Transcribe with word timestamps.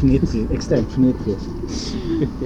Fnittrig, 0.00 0.46
extremt 0.50 0.92
fnittrig. 0.92 1.36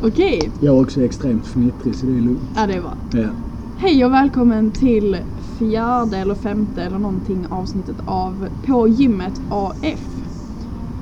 Okej, 0.03 0.51
Jag 0.61 0.77
är 0.77 0.81
också 0.83 1.03
extremt 1.03 1.47
fnittrig 1.47 1.97
så 1.97 2.07
det 2.07 2.13
är 2.13 2.21
lugnt. 2.21 2.41
ja 2.57 2.67
det 2.67 2.75
är 2.75 2.81
bra. 2.81 2.95
Ja. 3.13 3.29
Hej 3.77 4.05
och 4.05 4.13
välkommen 4.13 4.71
till 4.71 5.17
fjärde 5.59 6.17
eller 6.17 6.35
femte 6.35 6.83
eller 6.83 6.99
någonting 6.99 7.47
avsnittet 7.51 7.97
av 8.05 8.49
På 8.67 8.89
gymmet 8.89 9.41
AF. 9.51 10.01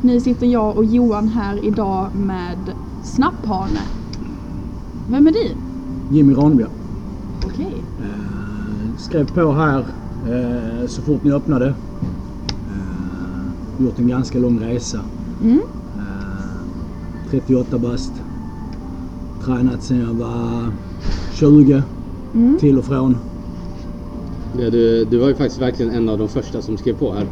Nu 0.03 0.21
sitter 0.21 0.47
jag 0.47 0.77
och 0.77 0.85
Johan 0.85 1.29
här 1.29 1.65
idag 1.65 2.09
med 2.15 2.57
Snapphane. 3.05 3.81
Vem 5.11 5.27
är 5.27 5.33
du? 5.33 5.49
Jimmy 6.17 6.35
Ranebjer. 6.35 6.69
Okej. 7.47 7.75
Eh, 8.01 8.99
skrev 8.99 9.35
på 9.35 9.53
här 9.53 9.79
eh, 10.29 10.87
så 10.87 11.03
fort 11.03 11.25
ni 11.25 11.33
öppnade. 11.33 11.67
Eh, 11.69 11.75
gjort 13.85 13.99
en 13.99 14.09
ganska 14.09 14.39
lång 14.39 14.61
resa. 14.61 15.01
Mm. 15.43 15.61
Eh, 17.33 17.39
38 17.41 17.79
bast. 17.79 18.13
Tränat 19.45 19.83
sedan 19.83 19.99
jag 20.01 20.15
var 20.15 20.73
20 21.35 21.83
Mm. 22.35 22.59
till 22.59 22.79
och 22.79 22.85
från. 22.85 23.17
Ja, 24.59 24.71
du, 24.71 25.05
du 25.05 25.19
var 25.19 25.29
ju 25.29 25.35
faktiskt 25.35 25.61
verkligen 25.61 25.93
en 25.93 26.09
av 26.09 26.19
de 26.19 26.29
första 26.29 26.63
som 26.63 26.77
skrev 26.79 26.95
på 26.95 27.13
här. 27.13 27.27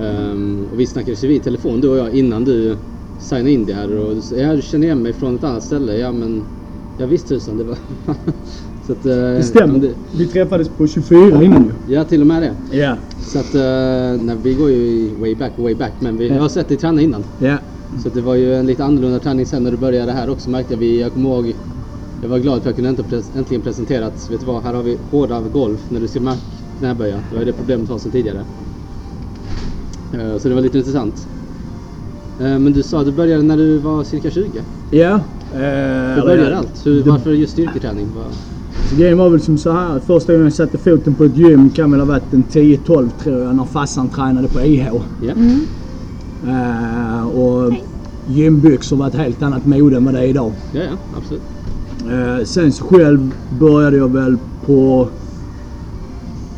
Ehm, 0.00 0.66
och 0.72 0.80
vi 0.80 0.86
snackades 0.86 1.24
ju 1.24 1.28
vid 1.28 1.42
telefon 1.44 1.80
du 1.80 1.88
och 1.88 1.96
jag 1.96 2.14
innan 2.14 2.44
du 2.44 2.76
signade 3.20 3.50
in 3.50 3.64
det 3.64 3.72
här. 3.74 3.96
Och 3.98 4.14
du 4.16 4.36
jag 4.36 4.62
känner 4.64 4.86
igen 4.86 5.02
mig 5.02 5.12
från 5.12 5.34
ett 5.34 5.44
annat 5.44 5.62
ställe. 5.64 5.96
Ja 5.98 6.12
men, 6.12 6.42
ja 6.98 7.06
visst 7.06 7.28
tusan 7.28 7.56
det 7.56 7.64
var... 7.64 7.76
så 8.86 8.92
att, 8.92 9.06
eh, 9.06 9.12
Det 9.14 9.42
stämmer. 9.42 9.78
det- 9.78 9.94
Vi 10.16 10.26
träffades 10.26 10.68
på 10.68 10.86
24 10.86 11.42
innan 11.42 11.64
ju. 11.64 11.94
Ja 11.94 12.04
till 12.04 12.20
och 12.20 12.26
med 12.26 12.42
det. 12.42 12.76
Ja. 12.76 12.96
Så 13.26 13.38
att, 13.38 13.54
eh, 13.54 14.24
nej, 14.26 14.36
vi 14.42 14.54
går 14.54 14.70
ju 14.70 15.14
way 15.20 15.34
back, 15.34 15.52
way 15.58 15.74
back. 15.74 15.92
Men 15.98 16.16
vi, 16.16 16.28
jag 16.28 16.40
har 16.42 16.48
sett 16.48 16.68
dig 16.68 16.76
träna 16.76 17.00
innan. 17.00 17.24
Ja. 17.38 17.56
Så 17.98 18.08
att 18.08 18.14
det 18.14 18.20
var 18.20 18.34
ju 18.34 18.54
en 18.54 18.66
lite 18.66 18.84
annorlunda 18.84 19.18
träning 19.20 19.46
sen 19.46 19.62
när 19.62 19.70
du 19.70 19.76
började 19.76 20.12
här 20.12 20.30
också 20.30 20.50
märkte 20.50 20.72
jag. 20.74 20.78
Vi, 20.78 21.00
jag 21.00 21.12
kommer 21.12 21.28
ihåg, 21.28 21.52
jag 22.20 22.28
var 22.28 22.38
glad 22.38 22.54
för 22.54 22.60
att 22.60 22.66
jag 22.66 22.74
kunde 22.74 22.88
äntligen 22.90 23.10
pres- 23.22 23.38
äntligen 23.38 23.62
presenterat, 23.62 24.26
vet 24.30 24.40
du 24.40 24.46
vad, 24.46 24.62
här 24.62 24.74
har 24.74 24.82
vi 24.82 24.98
hårda 25.10 25.40
golf 25.40 25.80
när 25.88 26.00
du 26.00 26.08
ser 26.08 26.20
Mac 26.20 26.36
knäböja. 26.78 27.22
Det 27.28 27.34
var 27.34 27.38
ju 27.42 27.44
det 27.44 27.52
problemet 27.52 27.88
var 27.88 27.98
sedan 27.98 28.12
tidigare. 28.12 28.44
Eh, 30.12 30.38
Så 30.38 30.48
det 30.48 30.54
var 30.54 30.62
lite 30.62 30.78
intressant. 30.78 31.28
Eh, 32.38 32.58
Men 32.58 32.72
du 32.72 32.82
sa 32.82 33.00
att 33.00 33.06
du 33.06 33.12
började 33.12 33.42
när 33.42 33.56
du 33.56 33.78
var 33.78 34.04
cirka 34.04 34.30
20. 34.30 34.62
Ja. 34.90 35.14
Eh, 35.50 35.58
Hur 36.14 36.22
började 36.22 36.56
allt? 36.56 36.86
Hur, 36.86 37.02
varför 37.02 37.30
just 37.32 37.52
styrketräning? 37.52 38.14
Så 38.84 38.96
grejen 38.96 39.18
var 39.18 39.30
väl 39.30 39.40
som 39.40 39.58
så 39.58 39.70
här. 39.72 40.00
Första 40.00 40.32
gången 40.32 40.44
jag 40.46 40.52
satte 40.54 40.78
foten 40.78 41.14
på 41.14 41.24
ett 41.24 41.36
gym 41.36 41.70
kan 41.70 41.90
väl 41.90 42.00
ha 42.00 42.06
varit 42.06 42.32
en 42.32 42.44
10-12 42.44 43.10
tror 43.10 43.42
jag 43.42 43.56
när 43.56 43.64
farsan 43.64 44.08
tränade 44.10 44.48
på 44.48 44.60
IH. 44.62 44.88
Ja, 45.20 45.32
Mm. 45.32 45.66
Eh, 46.48 47.26
och 47.26 47.72
gymbyxor 48.28 48.96
var 48.96 49.06
ett 49.06 49.14
helt 49.14 49.42
annat 49.42 49.66
mode 49.66 49.96
än 49.96 50.04
vad 50.04 50.14
det 50.14 50.20
är 50.20 50.24
idag. 50.24 50.52
ja, 50.72 50.80
ja 50.80 50.96
absolut. 51.16 51.42
Eh, 52.10 52.44
sen 52.44 52.72
så 52.72 52.84
själv 52.84 53.34
började 53.58 53.96
jag 53.96 54.08
väl 54.08 54.38
på 54.66 55.08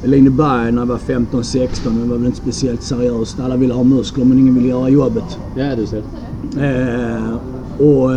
Lineberg 0.04 0.72
när 0.72 0.80
jag 0.82 0.86
var 0.86 0.98
15-16. 0.98 1.68
Det 1.84 2.08
var 2.08 2.16
väl 2.16 2.26
inte 2.26 2.38
speciellt 2.38 2.82
seriöst. 2.82 3.40
Alla 3.40 3.56
ville 3.56 3.74
ha 3.74 3.82
muskler 3.82 4.24
men 4.24 4.38
ingen 4.38 4.54
ville 4.54 4.68
göra 4.68 4.88
jobbet. 4.88 5.38
Ja, 5.56 5.76
du 5.76 5.86
ser. 5.86 6.02
Eh, 6.58 7.34
och, 7.78 8.10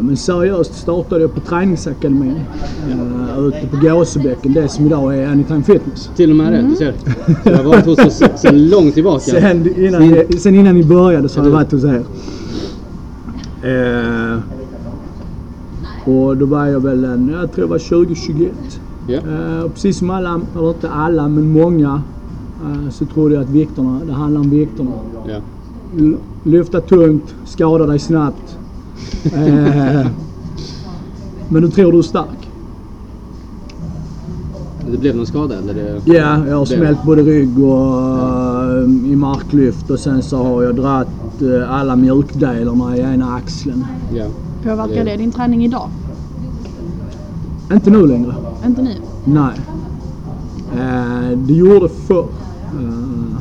men 0.00 0.16
seriöst 0.16 0.74
startade 0.74 1.20
jag 1.20 1.34
på 1.34 1.40
träningsakademin 1.40 2.34
eh, 2.90 3.38
ute 3.38 3.66
på 3.70 3.76
Gåsebäcken. 3.76 4.52
Det 4.52 4.68
som 4.68 4.86
idag 4.86 5.18
är 5.18 5.28
Anytime 5.28 5.62
Fitness. 5.62 6.10
Till 6.16 6.30
och 6.30 6.36
med 6.36 6.52
det, 6.52 6.62
du 6.70 6.76
ser. 6.76 6.92
Så 7.44 7.48
jag 7.50 7.56
har 7.56 7.64
varit 7.64 7.86
hos 7.86 7.98
oss 7.98 8.22
sedan 8.40 8.68
långt 8.68 8.94
tillbaka. 8.94 9.20
Sen 9.24 9.84
innan, 9.84 10.02
ni, 10.08 10.38
sen 10.38 10.54
innan 10.54 10.74
ni 10.74 10.84
började 10.84 11.28
så 11.28 11.40
har 11.40 11.46
jag 11.46 11.52
varit 11.54 11.72
hos 11.72 11.84
er. 11.84 12.04
Eh, 13.62 14.38
och 16.04 16.36
då 16.36 16.46
var 16.46 16.66
jag 16.66 16.80
väl 16.80 17.04
en, 17.04 17.28
jag 17.40 17.52
tror 17.52 17.64
jag 17.64 17.68
var 17.68 17.78
20-21. 17.78 18.48
Ja, 19.06 19.18
Eh, 19.18 19.60
och 19.64 19.74
precis 19.74 19.98
som 19.98 20.10
alla, 20.10 20.40
eller 20.56 20.68
inte 20.70 20.90
alla, 20.90 21.28
men 21.28 21.52
många 21.52 22.02
eh, 22.64 22.90
så 22.90 23.06
trodde 23.06 23.34
jag 23.34 23.44
att 23.44 23.50
vikterna, 23.50 24.00
det 24.06 24.12
handlar 24.12 24.40
om 24.40 24.50
vikterna. 24.50 24.90
L- 25.98 26.16
lyfta 26.42 26.80
tungt, 26.80 27.34
skada 27.44 27.86
dig 27.86 27.98
snabbt. 27.98 28.57
Eh, 29.24 30.06
men 31.48 31.62
du 31.62 31.70
tror 31.70 31.92
du 31.92 31.98
är 31.98 32.02
stark. 32.02 32.48
Det 34.90 34.98
blev 34.98 35.16
någon 35.16 35.26
skada 35.26 35.58
eller? 35.58 35.74
Det... 35.74 36.00
Ja, 36.04 36.46
jag 36.48 36.56
har 36.56 36.64
smält 36.64 37.02
både 37.02 37.22
rygg 37.22 37.58
och 37.58 38.02
eh, 38.72 39.10
i 39.12 39.16
marklyft 39.16 39.90
och 39.90 39.98
sen 39.98 40.22
så 40.22 40.36
har 40.36 40.62
jag 40.62 40.76
dratt 40.76 41.42
eh, 41.42 41.74
alla 41.74 41.96
mjukdelarna 41.96 42.96
i 42.96 43.00
ena 43.00 43.34
axeln. 43.34 43.86
Ja. 44.14 44.26
Påverkar 44.62 45.04
det 45.04 45.16
din 45.16 45.32
träning 45.32 45.64
idag? 45.64 45.88
Inte 47.72 47.90
nu 47.90 48.06
längre. 48.06 48.34
Inte 48.66 48.82
nu? 48.82 48.94
Nej. 49.24 49.54
Eh, 50.72 51.38
det 51.38 51.52
gjorde 51.52 51.88
förr. 51.88 52.26
Eh, 52.80 53.36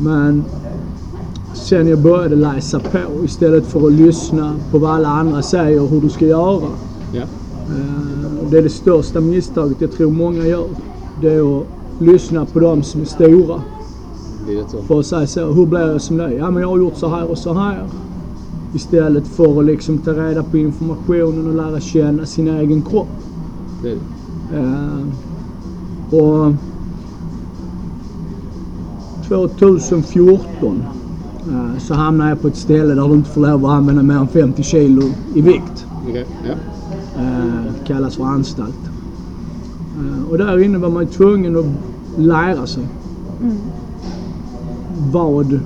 men 0.00 0.44
sen 1.68 1.88
jag 1.88 1.98
började 1.98 2.36
läsa 2.36 2.80
på 2.80 3.24
istället 3.24 3.66
för 3.66 3.86
att 3.86 3.92
lyssna 3.92 4.54
på 4.70 4.78
vad 4.78 4.90
alla 4.90 5.08
andra 5.08 5.42
säger 5.42 5.80
hur 5.80 6.00
du 6.00 6.08
ska 6.08 6.26
göra. 6.26 6.68
Ja. 7.12 7.20
Eh, 7.20 8.48
det 8.50 8.58
är 8.58 8.62
det 8.62 8.70
största 8.70 9.20
misstaget 9.20 9.80
jag 9.80 9.92
tror 9.92 10.10
många 10.10 10.46
gör. 10.46 10.66
Det 11.20 11.32
är 11.32 11.60
att 11.60 11.66
lyssna 11.98 12.46
på 12.46 12.60
de 12.60 12.82
som 12.82 13.00
är 13.00 13.04
stora. 13.04 13.62
Det 14.46 14.52
är 14.52 14.56
rätt 14.56 14.70
så. 14.70 14.82
För 14.82 15.00
att 15.00 15.06
säga 15.06 15.26
så, 15.26 15.52
hur 15.52 15.66
blir 15.66 15.80
jag 15.80 16.02
som 16.02 16.16
dig? 16.16 16.34
Ja 16.34 16.50
men 16.50 16.62
jag 16.62 16.68
har 16.68 16.78
gjort 16.78 16.96
så 16.96 17.08
här 17.08 17.30
och 17.30 17.38
så 17.38 17.52
här. 17.52 17.84
Istället 18.74 19.26
för 19.26 19.58
att 19.58 19.64
liksom 19.64 19.98
ta 19.98 20.12
reda 20.12 20.42
på 20.42 20.56
informationen 20.56 21.46
och 21.46 21.54
lära 21.54 21.80
känna 21.80 22.26
sin 22.26 22.48
egen 22.48 22.82
kropp. 22.82 23.08
Det 23.82 23.90
är 23.90 23.98
det. 24.50 24.58
Eh, 24.58 25.06
och 26.10 26.52
2014 29.28 30.40
eh, 30.62 30.95
så 31.78 31.94
hamnade 31.94 32.30
jag 32.30 32.40
på 32.40 32.48
ett 32.48 32.56
ställe 32.56 32.94
där 32.94 33.08
du 33.08 33.14
inte 33.14 33.30
får 33.30 33.40
lov 33.40 33.66
att 33.66 33.72
använda 33.72 34.02
mer 34.02 34.14
än 34.14 34.28
50 34.28 34.62
kilo 34.62 35.02
i 35.34 35.40
vikt. 35.40 35.86
Ja. 36.14 36.52
Eh, 37.22 37.84
kallas 37.86 38.16
för 38.16 38.24
anstalt. 38.24 38.74
Eh, 39.98 40.30
och 40.30 40.38
där 40.38 40.62
inne 40.64 40.78
var 40.78 40.90
man 40.90 41.06
tvungen 41.06 41.56
att 41.56 41.64
lära 42.16 42.66
sig 42.66 42.82
vad 45.12 45.60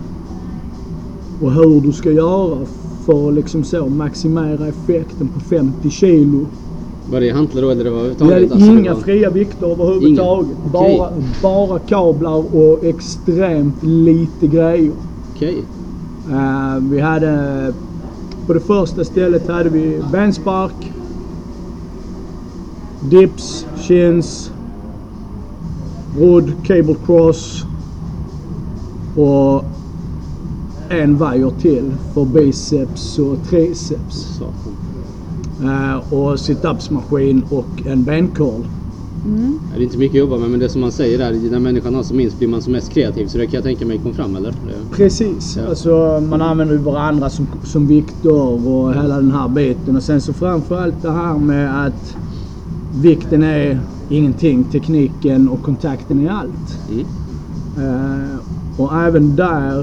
och 1.42 1.52
hur 1.52 1.80
du 1.80 1.92
ska 1.92 2.10
göra 2.12 2.58
för 3.06 3.28
att 3.28 3.34
liksom 3.34 3.64
så 3.64 3.86
maximera 3.88 4.66
effekten 4.68 5.28
på 5.28 5.40
50 5.40 5.90
kilo. 5.90 6.46
Var 7.12 7.20
det 7.20 7.30
hantlar 7.30 7.62
då 7.62 7.70
eller 7.70 7.84
det 7.84 7.90
var 7.90 7.98
överhuvudtaget? 7.98 8.52
Alltså, 8.52 8.70
inga 8.70 8.94
var- 8.94 9.00
fria 9.00 9.30
vikter 9.30 9.66
överhuvudtaget. 9.72 10.50
Inga? 10.64 10.78
Okej. 10.80 10.98
Bara, 10.98 11.10
bara 11.42 11.78
kablar 11.78 12.56
och 12.56 12.84
extremt 12.84 13.82
lite 13.82 14.46
grejer. 14.46 14.92
Okej. 15.40 15.64
Eh, 16.30 16.76
vi 16.80 17.00
hade... 17.00 17.74
På 18.46 18.52
det 18.52 18.60
första 18.60 19.04
stället 19.04 19.48
hade 19.48 19.68
vi 19.68 20.02
benspark, 20.12 20.92
dips, 23.10 23.66
chins, 23.80 24.52
rodd, 26.18 26.52
cable 26.66 26.96
cross 27.06 27.64
och 29.16 29.64
en 30.88 31.16
vajer 31.16 31.50
till 31.60 31.92
för 32.14 32.24
biceps 32.24 33.18
och 33.18 33.36
triceps. 33.50 34.40
Eh, 35.62 36.12
och 36.12 36.40
sit-ups-maskin 36.40 37.42
och 37.50 37.86
en 37.86 38.04
bencurl. 38.04 38.64
Mm. 39.24 39.58
Det 39.74 39.76
är 39.76 39.82
inte 39.82 39.98
mycket 39.98 40.14
att 40.14 40.18
jobba 40.18 40.38
med 40.38 40.50
men 40.50 40.60
det 40.60 40.68
som 40.68 40.80
man 40.80 40.92
säger 40.92 41.18
där, 41.18 41.50
när 41.50 41.58
människan 41.58 41.94
har 41.94 42.02
som 42.02 42.16
minst 42.16 42.38
blir 42.38 42.48
man 42.48 42.62
som 42.62 42.72
mest 42.72 42.92
kreativ. 42.92 43.26
Så 43.26 43.38
det 43.38 43.46
kan 43.46 43.54
jag 43.58 43.64
tänka 43.64 43.86
mig 43.86 43.98
kom 43.98 44.14
fram 44.14 44.36
eller? 44.36 44.54
Precis. 44.90 45.56
Ja. 45.56 45.66
Alltså, 45.68 46.20
man 46.20 46.42
använder 46.42 46.74
ju 46.74 46.80
varandra 46.80 47.30
som, 47.30 47.46
som 47.64 47.86
vikter 47.86 48.32
och 48.32 48.94
hela 48.94 49.16
den 49.16 49.30
här 49.30 49.48
biten. 49.48 49.96
Och 49.96 50.02
sen 50.02 50.20
så 50.20 50.32
framförallt 50.32 51.02
det 51.02 51.10
här 51.10 51.38
med 51.38 51.86
att 51.86 52.16
vikten 53.02 53.42
är 53.42 53.80
ingenting, 54.08 54.64
tekniken 54.64 55.48
och 55.48 55.62
kontakten 55.62 56.26
är 56.26 56.30
allt. 56.30 56.78
Mm. 56.88 57.06
Eh, 57.76 58.36
och 58.76 58.96
även 59.02 59.36
där 59.36 59.78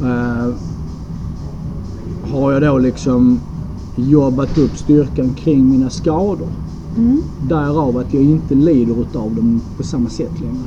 eh, 0.00 0.54
har 2.32 2.52
jag 2.52 2.62
då 2.62 2.78
liksom 2.78 3.40
jobbat 3.96 4.58
upp 4.58 4.76
styrkan 4.76 5.34
kring 5.34 5.70
mina 5.70 5.90
skador. 5.90 6.48
Mm. 6.96 7.22
Därav 7.48 7.98
att 7.98 8.14
jag 8.14 8.22
inte 8.22 8.54
lider 8.54 9.00
utav 9.00 9.34
dem 9.34 9.60
på 9.76 9.82
samma 9.82 10.08
sätt 10.08 10.30
längre. 10.40 10.64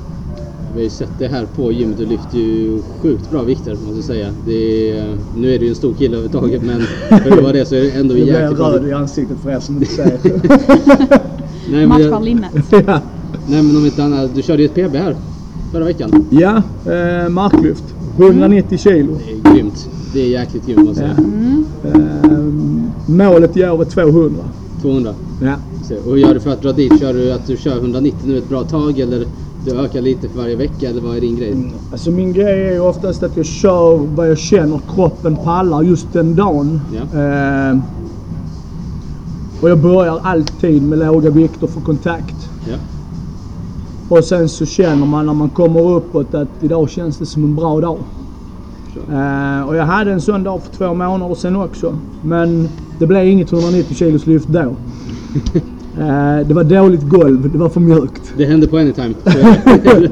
Vi 0.74 0.78
har 0.78 0.84
ju 0.84 0.90
sett 0.90 1.20
det 1.20 1.28
här 1.28 1.46
på 1.56 1.72
gymmet. 1.72 1.98
Du 1.98 2.06
lyfter 2.06 2.38
ju 2.38 2.82
sjukt 3.02 3.32
bra 3.32 3.42
vikter 3.44 3.72
måste 3.72 3.96
jag 3.96 4.04
säga. 4.04 4.28
Det 4.46 4.90
är, 4.92 5.18
nu 5.38 5.54
är 5.56 5.60
du 5.60 5.66
ju 5.66 5.70
en 5.70 5.76
stor 5.76 5.94
kille 5.94 6.18
överhuvudtaget 6.18 6.64
men 6.64 6.82
för 7.22 7.32
att 7.38 7.44
vara 7.44 7.54
det 7.54 7.66
så 7.66 7.76
är 7.76 7.82
det 7.82 7.92
ändå 7.92 8.18
Jag 8.18 8.28
jäkligt 8.28 8.48
blir 8.48 8.58
bra. 8.58 8.72
röd 8.72 8.88
i 8.88 8.94
ansiktet 8.94 9.38
för 9.44 9.50
er 9.52 9.60
som 9.60 9.76
inte. 9.78 10.20
Nej, 11.72 11.80
men 11.80 11.90
Matchar 11.90 12.04
jag, 12.10 12.24
linnet. 12.24 12.52
ja. 12.70 13.02
Nej 13.48 13.64
men 13.64 13.78
om 13.78 13.86
inte 13.86 14.04
annat, 14.04 14.36
du 14.36 14.42
körde 14.42 14.62
ju 14.62 14.66
ett 14.66 14.74
PB 14.76 14.96
här 14.96 15.16
förra 15.72 15.84
veckan. 15.86 16.26
Ja, 16.30 16.62
eh, 16.92 17.30
marklyft. 17.30 17.84
190 18.18 18.78
kilo. 18.78 19.18
Det 19.44 19.50
är 19.50 19.54
grymt. 19.54 19.90
Det 20.14 20.22
är 20.22 20.28
jäkligt 20.30 20.66
grymt 20.66 20.88
måste 20.88 21.04
jag 21.04 21.16
säga. 21.16 21.28
Eh, 21.94 22.42
målet 23.06 23.58
i 23.58 23.66
år 23.66 23.82
är 23.82 23.86
200. 23.86 24.44
200. 24.82 25.14
Ja. 25.42 25.56
Och 26.06 26.12
hur 26.12 26.18
gör 26.18 26.34
du 26.34 26.40
för 26.40 26.50
att 26.50 26.62
dra 26.62 26.72
dit? 26.72 27.00
Kör 27.00 27.14
du 27.14 27.32
att 27.32 27.48
du 27.48 27.58
kör 27.58 27.78
190 27.78 28.20
nu 28.24 28.38
ett 28.38 28.50
bra 28.50 28.64
tag 28.64 29.00
eller 29.00 29.26
du 29.66 29.72
ökar 29.72 30.02
lite 30.02 30.30
för 30.30 30.38
varje 30.38 30.56
vecka 30.56 30.90
eller 30.90 31.02
vad 31.02 31.18
är 31.18 31.22
din 31.22 31.36
grej? 31.36 31.56
Alltså 31.92 32.12
min 32.12 32.34
grej 32.34 32.68
är 32.68 32.72
ju 32.72 32.80
oftast 32.80 33.24
att 33.24 33.38
jag 33.38 33.46
kör 33.46 33.98
vad 33.98 34.30
jag 34.30 34.38
känner 34.38 34.80
kroppen 34.96 35.36
pallar 35.36 35.82
just 35.82 36.14
den 36.14 36.36
dagen. 36.36 36.82
Ja. 36.94 37.20
Eh, 37.20 37.78
och 39.62 39.70
jag 39.70 39.78
börjar 39.78 40.20
alltid 40.24 40.84
med 40.84 41.00
låga 41.00 41.30
vikter 41.30 41.68
för 41.68 41.82
kontakt. 41.82 42.50
Ja. 42.70 42.76
Och 44.10 44.24
sen 44.24 44.50
så 44.50 44.66
känner 44.66 45.06
man 45.06 45.26
när 45.26 45.34
man 45.34 45.50
kommer 45.50 45.92
uppåt 45.92 46.34
att 46.34 46.50
idag 46.62 46.90
känns 46.90 47.18
det 47.18 47.26
som 47.26 47.44
en 47.44 47.56
bra 47.56 47.82
dag. 47.82 47.98
Eh, 49.12 49.68
och 49.68 49.76
jag 49.76 49.86
hade 49.86 50.12
en 50.12 50.22
sån 50.22 50.44
dag 50.44 50.62
för 50.64 50.74
två 50.78 50.94
månader 50.94 51.36
sedan 51.36 51.56
också. 51.56 51.96
Men 52.22 52.70
det 53.00 53.08
blev 53.08 53.28
inget 53.28 53.54
190 53.54 53.96
kilos 53.96 54.28
lyft 54.28 54.48
då. 54.48 54.76
Eh, 56.00 56.48
det 56.48 56.54
var 56.54 56.64
dåligt 56.64 57.04
golv, 57.10 57.52
det 57.52 57.58
var 57.58 57.70
för 57.70 57.80
mjukt. 57.80 58.34
Det 58.38 58.46
hände 58.46 58.68
på 58.68 58.78
Anytime. 58.78 59.14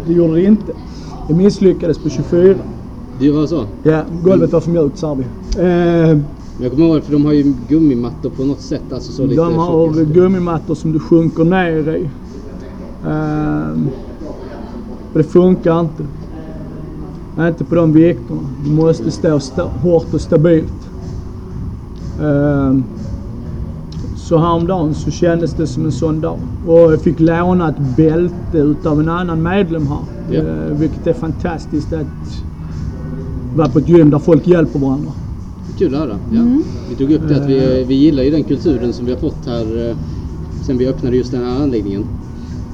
det 0.05 0.13
gjorde 0.13 0.33
det 0.33 0.43
inte. 0.43 0.71
Jag 1.27 1.37
misslyckades 1.37 1.97
på 1.97 2.09
24. 2.09 2.55
det 3.19 3.31
var 3.31 3.47
så? 3.47 3.65
Ja, 3.83 4.01
golvet 4.23 4.53
var 4.53 4.59
för 4.59 4.71
mjukt 4.71 4.97
sa 4.97 5.13
vi. 5.13 5.23
Eh, 5.59 6.17
Jag 6.61 6.71
kommer 6.71 6.85
ihåg 6.85 7.03
för 7.03 7.11
de 7.11 7.25
har 7.25 7.33
ju 7.33 7.53
gummimattor 7.67 8.29
på 8.29 8.43
något 8.43 8.61
sätt. 8.61 8.81
Alltså 8.93 9.11
så 9.11 9.23
lite 9.25 9.41
de 9.41 9.55
har 9.55 9.87
tjocka. 9.93 10.03
gummimattor 10.03 10.75
som 10.75 10.91
du 10.91 10.99
sjunker 10.99 11.43
ner 11.43 11.95
i. 11.95 12.09
Eh, 13.07 13.77
det 15.13 15.23
funkar 15.23 15.79
inte. 15.79 16.03
Inte 17.47 17.65
på 17.65 17.75
de 17.75 17.93
vikterna. 17.93 18.41
Du 18.63 18.69
måste 18.69 19.11
stå 19.11 19.37
sta- 19.39 19.77
hårt 19.79 20.13
och 20.13 20.21
stabilt. 20.21 20.89
Eh, 22.19 22.73
så 24.15 24.37
häromdagen 24.37 24.95
så 24.95 25.11
kändes 25.11 25.53
det 25.55 25.67
som 25.67 25.85
en 25.85 25.91
sån 25.91 26.21
dag. 26.21 26.39
Och 26.65 26.77
jag 26.79 27.01
fick 27.01 27.19
låna 27.19 27.69
ett 27.69 27.79
bälte 27.79 28.57
utav 28.57 28.99
en 28.99 29.09
annan 29.09 29.41
medlem 29.41 29.87
här. 29.87 30.01
Ja. 30.27 30.33
Eh, 30.43 30.73
vilket 30.73 31.07
är 31.07 31.13
fantastiskt 31.13 31.93
att 31.93 32.43
vara 33.53 33.69
på 33.69 33.79
ett 33.79 33.89
gym 33.89 34.09
där 34.09 34.19
folk 34.19 34.47
hjälper 34.47 34.79
varandra. 34.79 35.13
Kul 35.77 35.95
att 35.95 35.99
höra. 36.01 36.19
Ja. 36.29 36.39
Vi 36.89 36.95
tog 36.95 37.11
upp 37.11 37.27
det 37.27 37.35
att 37.35 37.49
vi, 37.49 37.83
vi 37.83 37.93
gillar 37.93 38.23
ju 38.23 38.31
den 38.31 38.43
kulturen 38.43 38.93
som 38.93 39.05
vi 39.05 39.11
har 39.11 39.19
fått 39.19 39.45
här 39.45 39.89
eh, 39.89 39.95
sen 40.61 40.77
vi 40.77 40.87
öppnade 40.87 41.17
just 41.17 41.31
den 41.31 41.43
här 41.43 41.63
anläggningen. 41.63 42.07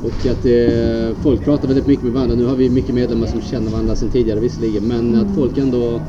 Och 0.06 0.26
att 0.32 0.46
eh, 0.46 1.24
folk 1.24 1.44
pratar 1.44 1.68
väldigt 1.68 1.88
mycket 1.88 2.04
med 2.04 2.14
varandra. 2.14 2.36
Nu 2.36 2.46
har 2.46 2.56
vi 2.56 2.70
mycket 2.70 2.96
medlemmar 2.96 3.28
som 3.28 3.42
känner 3.42 3.72
varandra 3.72 3.96
sedan 3.96 4.10
tidigare 4.10 4.40
visserligen. 4.40 4.88
Men 4.88 5.16
att 5.16 5.36
folk 5.36 5.58
ändå 5.58 6.00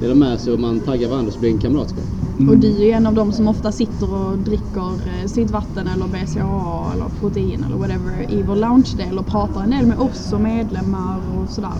delar 0.00 0.14
med 0.14 0.40
sig 0.40 0.52
och 0.52 0.60
man 0.60 0.80
taggar 0.80 1.08
varandra 1.08 1.32
så 1.32 1.40
blir 1.40 1.50
det 1.50 1.56
en 1.56 1.60
kamratskap. 1.60 2.04
Och 2.48 2.56
du 2.56 2.68
är 2.68 2.84
ju 2.84 2.90
en 2.90 3.06
av 3.06 3.14
dem 3.14 3.32
som 3.32 3.48
ofta 3.48 3.72
sitter 3.72 4.14
och 4.14 4.38
dricker 4.38 4.92
eh, 4.92 5.26
sitt 5.26 5.50
vatten 5.50 5.86
eller 5.88 6.06
BCAA 6.06 6.92
eller 6.92 7.06
protein 7.20 7.64
eller 7.64 7.76
whatever 7.76 8.38
i 8.38 8.42
vår 8.42 8.56
loungedel 8.56 9.18
och 9.18 9.26
pratar 9.26 9.60
en 9.62 9.70
del 9.70 9.86
med 9.86 9.98
oss 9.98 10.32
och 10.32 10.40
medlemmar 10.40 11.16
och 11.36 11.48
sådär. 11.48 11.78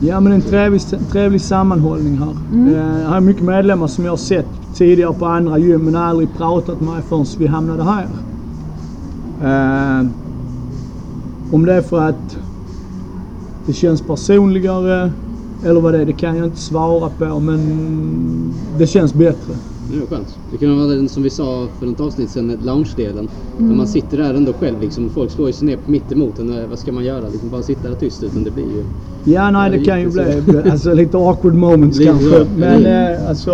Ja 0.00 0.20
men 0.20 0.32
en 0.32 0.42
trevlig, 0.42 0.82
trevlig 1.12 1.40
sammanhållning 1.40 2.18
här. 2.18 2.36
Eh, 2.52 3.00
jag 3.02 3.08
har 3.08 3.20
mycket 3.20 3.42
medlemmar 3.42 3.86
som 3.86 4.04
jag 4.04 4.12
har 4.12 4.16
sett 4.16 4.74
tidigare 4.74 5.14
på 5.14 5.26
andra 5.26 5.58
gym 5.58 5.84
men 5.84 5.96
aldrig 5.96 6.28
pratat 6.36 6.80
med 6.80 7.04
förrän 7.04 7.26
vi 7.38 7.46
hamnade 7.46 7.82
här. 7.82 8.08
Om 11.54 11.66
det 11.66 11.72
är 11.72 11.82
för 11.82 12.00
att 12.08 12.36
det 13.66 13.72
känns 13.72 14.02
personligare 14.02 15.10
eller 15.66 15.80
vad 15.80 15.92
det 15.94 16.00
är, 16.00 16.06
det 16.06 16.12
kan 16.12 16.36
jag 16.36 16.46
inte 16.46 16.60
svara 16.60 17.08
på 17.10 17.40
men 17.40 17.58
det 18.78 18.86
känns 18.86 19.14
bättre. 19.14 19.52
Det 19.90 19.96
är 19.96 20.06
skönt. 20.06 20.38
Det 20.52 20.58
kan 20.58 20.76
vara 20.78 20.86
den 20.88 21.08
som 21.08 21.22
vi 21.22 21.30
sa 21.30 21.66
för 21.78 21.86
något 21.86 22.00
avsnitt 22.00 22.30
sedan, 22.30 22.58
lounge-delen. 22.64 23.28
När 23.58 23.74
man 23.76 23.86
sitter 23.86 24.18
där 24.18 24.34
ändå 24.34 24.52
själv 24.52 24.80
liksom. 24.80 25.10
Folk 25.10 25.30
slår 25.30 25.52
sig 25.52 25.66
ner 25.66 25.78
mitt 25.86 26.12
emot 26.12 26.38
en. 26.38 26.68
Vad 26.70 26.78
ska 26.78 26.92
man 26.92 27.04
göra? 27.04 27.28
Liksom 27.28 27.50
bara 27.50 27.62
sitta 27.62 27.88
där 27.88 27.96
tyst. 27.96 28.22
Utan 28.22 28.44
det 28.44 28.50
blir 28.50 28.64
ju... 28.64 28.84
Ja, 29.32 29.50
nej, 29.50 29.70
det 29.70 29.84
kan 29.84 30.00
ju 30.00 30.10
bli 30.10 30.60
alltså, 30.70 30.94
lite 30.94 31.16
awkward 31.16 31.54
moments 31.54 31.98
kanske. 31.98 32.28
så. 32.30 32.46
Men 32.56 32.80
Mm. 32.86 33.14
eh, 33.14 33.28
alltså, 33.28 33.52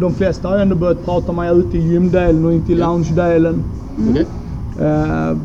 de 0.00 0.14
flesta 0.14 0.48
har 0.48 0.58
ändå 0.58 0.76
börjat 0.76 1.04
prata 1.04 1.32
med 1.32 1.56
ute 1.56 1.78
i 1.78 1.80
gymdelen 1.92 2.44
och 2.44 2.52
inte 2.52 2.72
i 2.72 2.78
Ja. 2.78 2.86
loungedelen. 2.86 3.64
Okej? 4.10 4.26
Eh, 4.80 5.36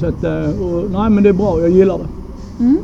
så 0.00 0.06
att, 0.06 0.24
eh, 0.24 0.60
och, 0.60 0.90
nej 0.90 1.10
men 1.10 1.22
det 1.22 1.28
är 1.28 1.32
bra, 1.32 1.60
jag 1.60 1.70
gillar 1.70 1.98
det. 1.98 2.06
Mm. 2.64 2.78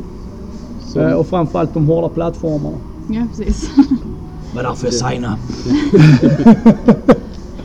Så, 0.87 0.99
Eh, 0.99 1.11
och 1.13 1.27
framförallt 1.27 1.73
de 1.73 1.85
hårda 1.87 2.09
plattformarna. 2.09 2.77
Ja, 3.09 3.25
precis. 3.35 3.69
Var 4.55 4.63
därför 4.63 4.87
jag 4.87 4.93
signade. 4.93 5.37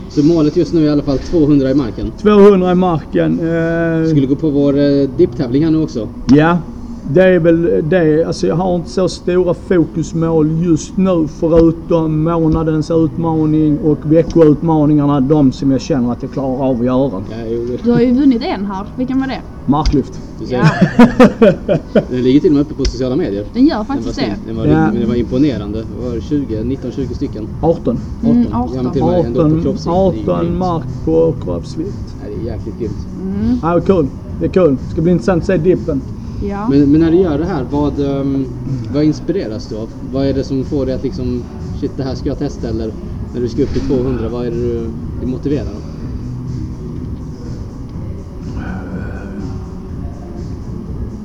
så 0.09 0.23
målet 0.25 0.57
just 0.57 0.73
nu 0.73 0.81
är 0.81 0.85
i 0.85 0.89
alla 0.89 1.03
fall 1.03 1.17
200 1.17 1.71
i 1.71 1.73
marken. 1.73 2.11
200 2.21 2.71
i 2.71 2.75
marken. 2.75 3.31
Eh, 3.39 4.09
Skulle 4.09 4.27
gå 4.27 4.35
på 4.35 4.49
vår 4.49 4.77
eh, 4.77 5.09
dipptävling 5.17 5.63
här 5.63 5.71
nu 5.71 5.83
också. 5.83 6.07
Ja, 6.27 6.57
det 7.13 7.23
är 7.23 7.39
väl 7.39 7.83
det. 7.89 8.23
Alltså 8.23 8.47
jag 8.47 8.55
har 8.55 8.75
inte 8.75 8.89
så 8.89 9.09
stora 9.09 9.53
fokusmål 9.53 10.51
just 10.63 10.97
nu 10.97 11.27
förutom 11.39 12.23
månadens 12.23 12.91
utmaning 12.91 13.77
och 13.79 13.97
veckoutmaningarna. 14.03 15.19
De 15.21 15.51
som 15.51 15.71
jag 15.71 15.81
känner 15.81 16.11
att 16.11 16.23
jag 16.23 16.31
klarar 16.31 16.63
av 16.69 16.79
att 16.79 16.85
göra. 16.85 17.11
Ja, 17.31 17.75
Du 17.83 17.91
har 17.91 17.99
ju 17.99 18.13
vunnit 18.13 18.41
en 18.45 18.65
här. 18.65 18.85
Vilken 18.97 19.19
var 19.19 19.27
det? 19.27 19.41
Marklyft. 19.65 20.19
Ja, 20.49 20.63
Den 22.09 22.21
ligger 22.23 22.39
till 22.39 22.49
och 22.49 22.53
med 22.55 22.61
uppe 22.61 22.73
på 22.73 22.85
sociala 22.85 23.15
medier. 23.15 23.45
den 23.53 23.65
gör 23.65 23.69
Den 23.69 23.77
var, 23.77 23.85
faktiskt 23.85 24.15
snygg. 24.15 24.29
det. 24.29 24.47
den 24.47 24.57
var, 24.57 24.65
Ja. 24.65 24.89
det 24.99 25.05
var 25.05 25.15
imponerande. 25.15 25.79
Det 25.79 26.09
var 26.09 26.19
20, 26.19 26.63
19-20 26.63 27.13
stycken. 27.15 27.47
18. 27.61 27.99
18. 28.19 28.31
Mm, 28.31 28.47
Ja, 28.51 28.69
men 28.75 28.79
18. 28.87 28.91
till 28.93 29.01
och 29.01 29.07
med 29.09 29.25
ändå 29.25 29.39
på 29.41 29.45
18, 29.45 29.61
kroppsvikt. 29.61 29.85
Det 29.85 29.91
är 29.91 29.93
ju 29.93 30.31
18 30.31 30.45
grymt. 30.45 30.57
mark 30.59 30.83
på 31.05 31.33
kroppsvikt. 31.43 32.15
Ja, 32.23 32.29
det 32.29 32.49
är 32.49 32.53
jäkligt 32.53 32.79
grymt. 32.79 32.97
Ja, 33.61 33.69
det 33.69 33.75
är 33.75 33.81
kul. 33.81 34.07
Det 34.39 34.45
är 34.45 34.49
kul. 34.49 34.77
Det 34.85 34.91
ska 34.91 35.01
bli 35.01 35.11
intressant 35.11 35.41
att 35.43 35.47
se 35.47 35.57
dippen. 35.57 36.01
Ja. 36.41 36.69
Men, 36.69 36.91
men 36.91 37.01
när 37.01 37.11
du 37.11 37.17
gör 37.17 37.37
det 37.37 37.45
här, 37.45 37.63
vad, 37.71 37.99
ehm, 37.99 38.45
vad 38.93 39.03
inspireras 39.03 39.67
du 39.67 39.75
av? 39.75 39.89
Vad 40.11 40.25
är 40.25 40.33
det 40.33 40.43
som 40.43 40.63
får 40.65 40.85
dig 40.85 40.95
att 40.95 41.03
liksom, 41.03 41.43
shit 41.81 41.97
det 41.97 42.03
här 42.03 42.15
ska 42.15 42.29
jag 42.29 42.37
testa 42.37 42.69
eller 42.69 42.91
när 43.33 43.41
du 43.41 43.49
ska 43.49 43.63
upp 43.63 43.73
till 43.73 43.81
200, 43.81 44.29
vad 44.29 44.45
är 44.47 44.51
det 44.51 44.57
du, 44.57 44.89
du 45.21 45.25
motiverar? 45.27 45.65
Då? 45.65 45.79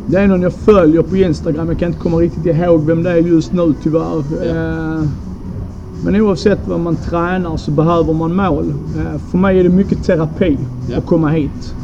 Det 0.07 0.17
är 0.19 0.27
någon 0.29 0.43
jag 0.43 0.53
följer 0.53 1.03
på 1.03 1.17
Instagram. 1.17 1.69
Jag 1.69 1.79
kan 1.79 1.89
inte 1.89 2.01
komma 2.01 2.17
riktigt 2.17 2.47
ihåg 2.47 2.87
vem 2.87 3.03
det 3.03 3.11
är 3.11 3.17
just 3.17 3.53
nu 3.53 3.75
tyvärr. 3.83 4.25
Ja. 4.45 4.45
Eh, 4.45 5.05
Men 6.05 6.17
oavsett 6.21 6.67
vad 6.69 6.81
man 6.81 6.97
tränar 6.97 7.57
så 7.57 7.71
behöver 7.71 8.13
man 8.15 8.35
mål. 8.37 8.71
Eh, 8.97 9.19
För 9.31 9.39
mig 9.39 9.59
är 9.59 9.65
det 9.65 9.71
mycket 9.71 10.05
terapi 10.05 10.59
Ja. 10.91 10.99
att 10.99 11.07
komma 11.07 11.29
hit. 11.31 11.75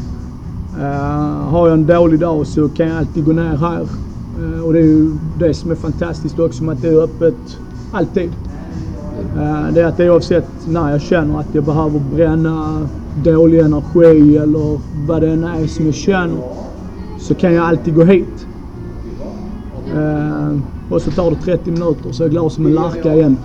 Eh, 0.79 1.49
Har 1.51 1.69
jag 1.69 1.75
en 1.75 1.87
dålig 1.87 2.21
dag 2.21 2.47
så 2.47 2.69
kan 2.69 2.89
jag 2.89 2.97
alltid 2.99 3.25
gå 3.25 3.33
ner 3.33 3.57
här. 3.57 3.81
Eh, 4.39 4.65
Och 4.65 4.73
det 4.73 4.79
är 4.79 4.83
ju 4.85 5.13
det 5.39 5.55
som 5.55 5.71
är 5.71 5.75
fantastiskt 5.75 6.39
också 6.39 6.65
med 6.65 6.73
att 6.73 6.83
det 6.83 6.89
är 6.89 7.03
öppet 7.03 7.59
alltid. 7.93 8.33
Eh, 9.37 9.73
Det 9.73 9.81
är 9.81 9.85
att 9.87 10.01
oavsett 10.01 10.49
när 10.67 10.91
jag 10.91 11.01
känner 11.03 11.41
att 11.41 11.55
jag 11.55 11.65
behöver 11.65 12.01
bränna 12.15 12.89
dålig 13.25 13.59
energi 13.61 14.37
eller 14.37 14.81
vad 15.07 15.23
det 15.23 15.31
än 15.31 15.45
är 15.45 15.67
som 15.67 15.85
jag 15.87 15.95
känner 15.95 16.43
så 17.21 17.35
kan 17.35 17.55
jag 17.55 17.67
alltid 17.67 17.95
gå 17.95 18.05
hit. 18.05 18.47
Eh, 19.95 20.57
och 20.89 21.03
så 21.03 21.11
tar 21.11 21.31
det 21.31 21.37
30 21.37 21.71
minuter 21.71 22.13
så 22.13 22.23
är 22.23 22.27
jag 22.27 22.31
glad 22.31 22.53
som 22.53 22.67
en 22.67 22.75
larka 22.75 23.15
igen. 23.15 23.37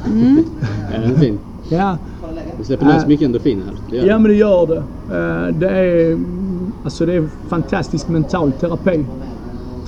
Är 0.94 1.02
den 1.02 1.16
fin? 1.20 1.40
Ja, 1.70 1.98
Du 2.58 2.64
släpper 2.64 2.86
lös 2.86 3.08
mycket 3.08 3.26
endorfiner 3.26 3.66
här. 3.66 3.76
Det 3.90 3.96
ja 3.96 4.14
du. 4.18 4.20
men 4.22 4.24
det 4.32 4.38
gör 4.38 4.68
det. 4.68 4.78
Eh, 4.78 5.56
det, 5.60 5.70
är, 5.70 6.18
alltså 6.86 7.06
det 7.06 7.14
är 7.14 7.28
fantastisk 7.48 8.08
mental 8.08 8.52
terapi. 8.52 9.06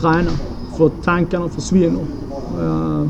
Träna. 0.02 0.32
För 0.78 0.92
tankarna 1.04 1.50
försvinner. 1.50 2.02
Eh, 2.62 3.02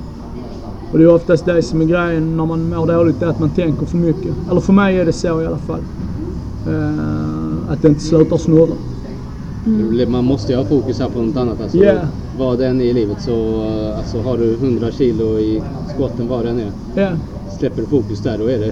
och 0.92 0.98
det 0.98 1.04
är 1.04 1.14
oftast 1.16 1.46
det 1.46 1.62
som 1.62 1.82
är 1.82 1.86
grejen 1.86 2.38
när 2.38 2.46
man 2.46 2.70
mår 2.70 2.88
dåligt, 2.88 3.20
det 3.20 3.26
är 3.26 3.30
att 3.30 3.40
man 3.40 3.50
tänker 3.50 3.86
för 3.86 3.98
mycket. 3.98 4.32
Eller 4.52 4.62
för 4.62 4.74
mig 4.74 5.00
är 5.00 5.06
det 5.06 5.14
så 5.14 5.42
i 5.42 5.46
alla 5.46 5.58
fall. 5.58 5.80
Eh, 6.68 7.72
att 7.72 7.82
det 7.82 7.88
inte 7.88 8.02
slutar 8.02 8.38
snurra. 8.38 8.74
Man 10.08 10.26
måste 10.26 10.52
ju 10.52 10.58
ha 10.58 10.66
fokus 10.66 11.00
här 11.00 11.10
på 11.10 11.22
något 11.22 11.38
annat. 11.38 11.62
Alltså, 11.62 11.78
Ja. 11.78 11.94
Vad 12.40 12.60
det 12.60 12.68
än 12.68 12.82
är 12.82 12.86
i 12.86 12.94
livet 12.94 13.22
så 13.22 13.32
eh, 13.66 13.98
alltså, 13.98 14.22
har 14.22 14.38
du 14.38 14.54
100 14.54 14.92
kilo 14.92 15.40
i 15.40 15.62
squatten 15.98 16.28
vad 16.28 16.46
det 16.46 16.50
än 16.50 16.60
är. 16.60 16.72
Ja. 16.96 17.10
Släpper 17.60 17.82
du 17.82 17.88
fokus 17.88 18.20
där 18.20 18.38
då 18.38 18.46
är 18.50 18.60
det 18.60 18.72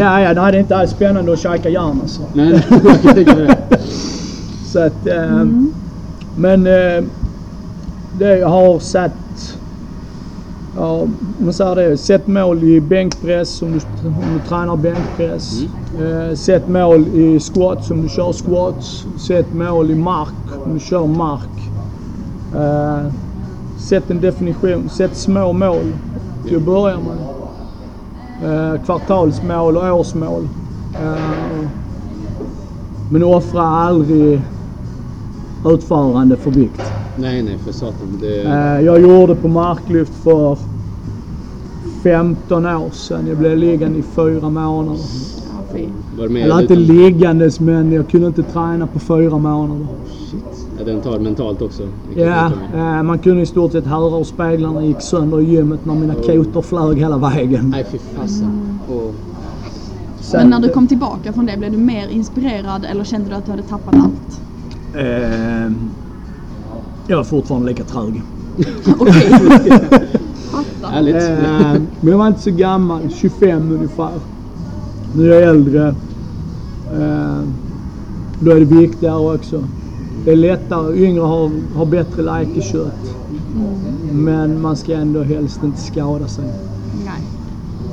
Ja, 0.00 0.20
ja, 0.20 0.32
nej, 0.32 0.52
det 0.52 0.58
är 0.58 0.60
inte 0.60 0.76
alls 0.76 0.90
spännande 0.90 1.32
att 1.32 1.38
käka 1.38 1.68
järn 1.68 1.98
alltså. 2.02 2.22
Nej, 2.32 2.50
nej, 2.50 2.64
jag 2.84 3.02
kan 3.02 3.14
tänka 3.14 3.34
mig 3.36 3.46
det. 3.46 3.78
Så 4.72 4.78
att, 4.78 5.06
eh, 5.06 5.46
Men 6.36 6.66
eh, 6.66 7.04
det 8.18 8.42
har 8.44 8.78
satt 8.78 9.12
Ja, 10.76 11.06
man 11.38 11.52
säger 11.52 11.74
det. 11.76 11.96
Sätt 11.98 12.26
mål 12.26 12.64
i 12.64 12.80
bänkpress 12.80 13.62
om 13.62 13.72
du, 13.72 13.80
om 14.08 14.34
du 14.34 14.48
tränar 14.48 14.76
bänkpress. 14.76 15.52
Eh, 15.98 16.34
sätt 16.34 16.68
mål 16.68 17.08
i 17.08 17.40
squats 17.40 17.90
om 17.90 18.02
du 18.02 18.08
kör 18.08 18.32
squats. 18.32 19.04
Sätt 19.26 19.52
mål 19.52 19.90
i 19.90 19.94
mark 19.94 20.34
om 20.64 20.74
du 20.74 20.80
kör 20.80 21.06
mark. 21.06 21.72
Eh, 22.54 23.12
sätt 23.88 24.10
en 24.10 24.20
definition. 24.20 24.88
Sätt 24.88 25.16
små 25.16 25.52
mål 25.52 25.92
till 26.46 26.56
att 26.56 26.62
börja 26.62 26.96
med. 26.96 27.18
Eh, 28.42 28.82
kvartalsmål 28.84 29.76
och 29.76 29.98
årsmål. 29.98 30.48
Eh, 31.00 31.68
men 33.08 33.22
offra 33.22 33.62
aldrig 33.62 34.42
utförande 35.64 36.36
för 36.36 36.50
vikt. 36.50 36.82
Nej, 37.16 37.42
nej, 37.42 37.58
för 37.58 37.72
satan. 37.72 38.18
Det, 38.20 38.42
Eh, 38.42 38.80
Jag 38.80 39.00
gjorde 39.00 39.34
på 39.34 39.48
marklyft 39.48 40.14
för 40.14 40.58
15 42.02 42.66
år 42.66 42.90
sedan. 42.90 43.26
Jag 43.26 43.36
blev 43.38 43.56
liggande 43.58 43.98
i 43.98 44.02
fyra 44.02 44.50
månader. 44.50 45.00
Var 46.18 46.26
det 46.26 46.32
med 46.32 46.42
Eller 46.42 46.60
inte 46.60 46.74
utan- 46.74 46.84
liggandes 46.84 47.60
men 47.60 47.92
jag 47.92 48.08
kunde 48.08 48.26
inte 48.26 48.42
träna 48.42 48.86
på 48.86 48.98
fyra 48.98 49.38
månader. 49.38 49.86
Shit. 50.30 50.44
Ja, 50.78 50.84
den 50.84 51.00
tar 51.00 51.18
mentalt 51.18 51.62
också. 51.62 51.82
Ja, 52.14 52.52
eh, 52.74 53.02
man 53.02 53.18
kunde 53.18 53.42
i 53.42 53.46
stort 53.46 53.72
sett 53.72 53.86
höra 53.86 54.16
hur 54.16 54.24
speglarna 54.24 54.84
gick 54.84 55.00
sönder 55.00 55.40
i 55.40 55.44
gymmet 55.44 55.84
när 55.84 55.94
mina 55.94 56.14
kotor 56.14 56.62
flög 56.62 56.98
hela 56.98 57.18
vägen. 57.18 57.70
Nej, 57.70 57.86
fy 57.92 57.98
fasen. 57.98 58.78
Sen- 60.20 60.40
Men 60.40 60.50
när 60.50 60.68
du 60.68 60.68
kom 60.72 60.86
tillbaka 60.88 61.32
från 61.32 61.46
det, 61.46 61.56
blev 61.58 61.72
du 61.72 61.78
mer 61.78 62.08
inspirerad 62.08 62.84
eller 62.90 63.04
kände 63.04 63.28
du 63.28 63.34
att 63.34 63.44
du 63.44 63.50
hade 63.50 63.62
tappat 63.62 63.94
allt? 63.94 64.40
Eh, 64.94 65.72
jag 67.06 67.20
är 67.20 67.24
fortfarande 67.24 67.68
lika 67.68 67.84
trög. 67.84 68.22
Okej. 68.98 69.32
Härligt. 70.82 71.16
Eh, 71.16 71.72
men 72.00 72.10
jag 72.10 72.18
var 72.18 72.26
inte 72.26 72.40
så 72.40 72.50
gammal, 72.50 73.00
25 73.14 73.72
ungefär. 73.72 74.10
Nu 75.16 75.32
är 75.32 75.40
jag 75.40 75.50
äldre. 75.50 75.88
Eh, 76.92 77.40
då 78.40 78.50
är 78.50 78.60
det 78.60 78.64
viktigare 78.64 79.34
också. 79.34 79.64
Det 80.24 80.30
är 80.30 80.36
lättare, 80.36 81.04
yngre 81.04 81.22
har, 81.22 81.50
har 81.74 81.86
bättre 81.86 82.22
läkekött. 82.22 83.16
Men 84.12 84.60
man 84.60 84.76
ska 84.76 84.92
ändå 84.92 85.22
helst 85.22 85.62
inte 85.64 85.80
skada 85.80 86.28
sig. 86.28 86.44
Nej. 87.04 87.22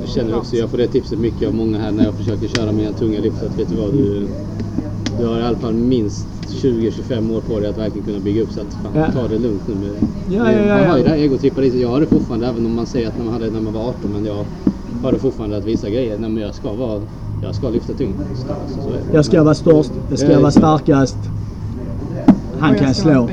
Jag 0.00 0.08
känner 0.08 0.36
också, 0.36 0.56
jag 0.56 0.70
får 0.70 0.78
det 0.78 0.88
tipset 0.88 1.18
mycket 1.18 1.48
av 1.48 1.54
många 1.54 1.78
här 1.78 1.92
när 1.92 2.04
jag 2.04 2.14
försöker 2.14 2.48
köra 2.48 2.72
mina 2.72 2.92
tunga 2.92 3.20
lyft. 3.20 3.42
Att 3.42 3.58
vet 3.58 3.68
du 3.68 3.76
vad, 3.76 3.92
du, 3.92 4.28
du 5.18 5.26
har 5.26 5.38
i 5.38 5.42
alla 5.42 5.58
fall 5.58 5.74
minst 5.74 6.26
20-25 6.52 7.36
år 7.36 7.40
på 7.40 7.60
dig 7.60 7.68
att 7.70 7.78
verkligen 7.78 8.06
kunna 8.06 8.20
bygga 8.20 8.42
upp. 8.42 8.52
Så 8.52 8.60
att 8.60 8.74
fan, 8.74 8.92
Ja. 8.94 9.12
ta 9.12 9.28
det 9.28 9.38
lugnt 9.38 9.62
nu. 9.68 9.74
Med, 9.74 9.90
Ja, 10.30 10.52
ja, 10.52 10.58
ja, 10.58 10.76
man 10.78 10.86
har 10.90 10.98
ju 10.98 11.04
det 11.04 11.10
här 11.10 11.70
sig. 11.70 11.80
Jag 11.80 11.88
har 11.88 12.00
det 12.00 12.06
fortfarande, 12.06 12.46
även 12.46 12.66
om 12.66 12.74
man 12.74 12.86
säger 12.86 13.08
att 13.08 13.18
man 13.18 13.32
hade 13.32 13.44
det 13.44 13.50
när 13.50 13.60
man 13.60 13.72
var 13.72 13.80
18. 13.88 14.10
Men 14.12 14.24
jag 14.24 14.44
har 15.02 15.12
det 15.12 15.18
fortfarande 15.18 15.56
att 15.56 15.64
vissa 15.64 15.90
grejer. 15.90 16.18
Nej, 16.18 16.30
men 16.30 16.42
jag 16.42 16.54
ska 16.54 16.72
vara, 16.72 17.00
jag 17.42 17.54
ska 17.54 17.68
lyfta 17.68 17.92
tungt. 17.92 18.16
Det. 18.18 19.16
Jag 19.16 19.24
ska 19.24 19.42
vara 19.42 19.54
störst, 19.54 19.90
jag 20.10 20.18
ska 20.18 20.32
Ja, 20.32 20.40
vara 20.40 20.50
starkast. 20.50 21.16
Han 22.58 22.74
kan 22.74 22.94
slå. 22.94 23.28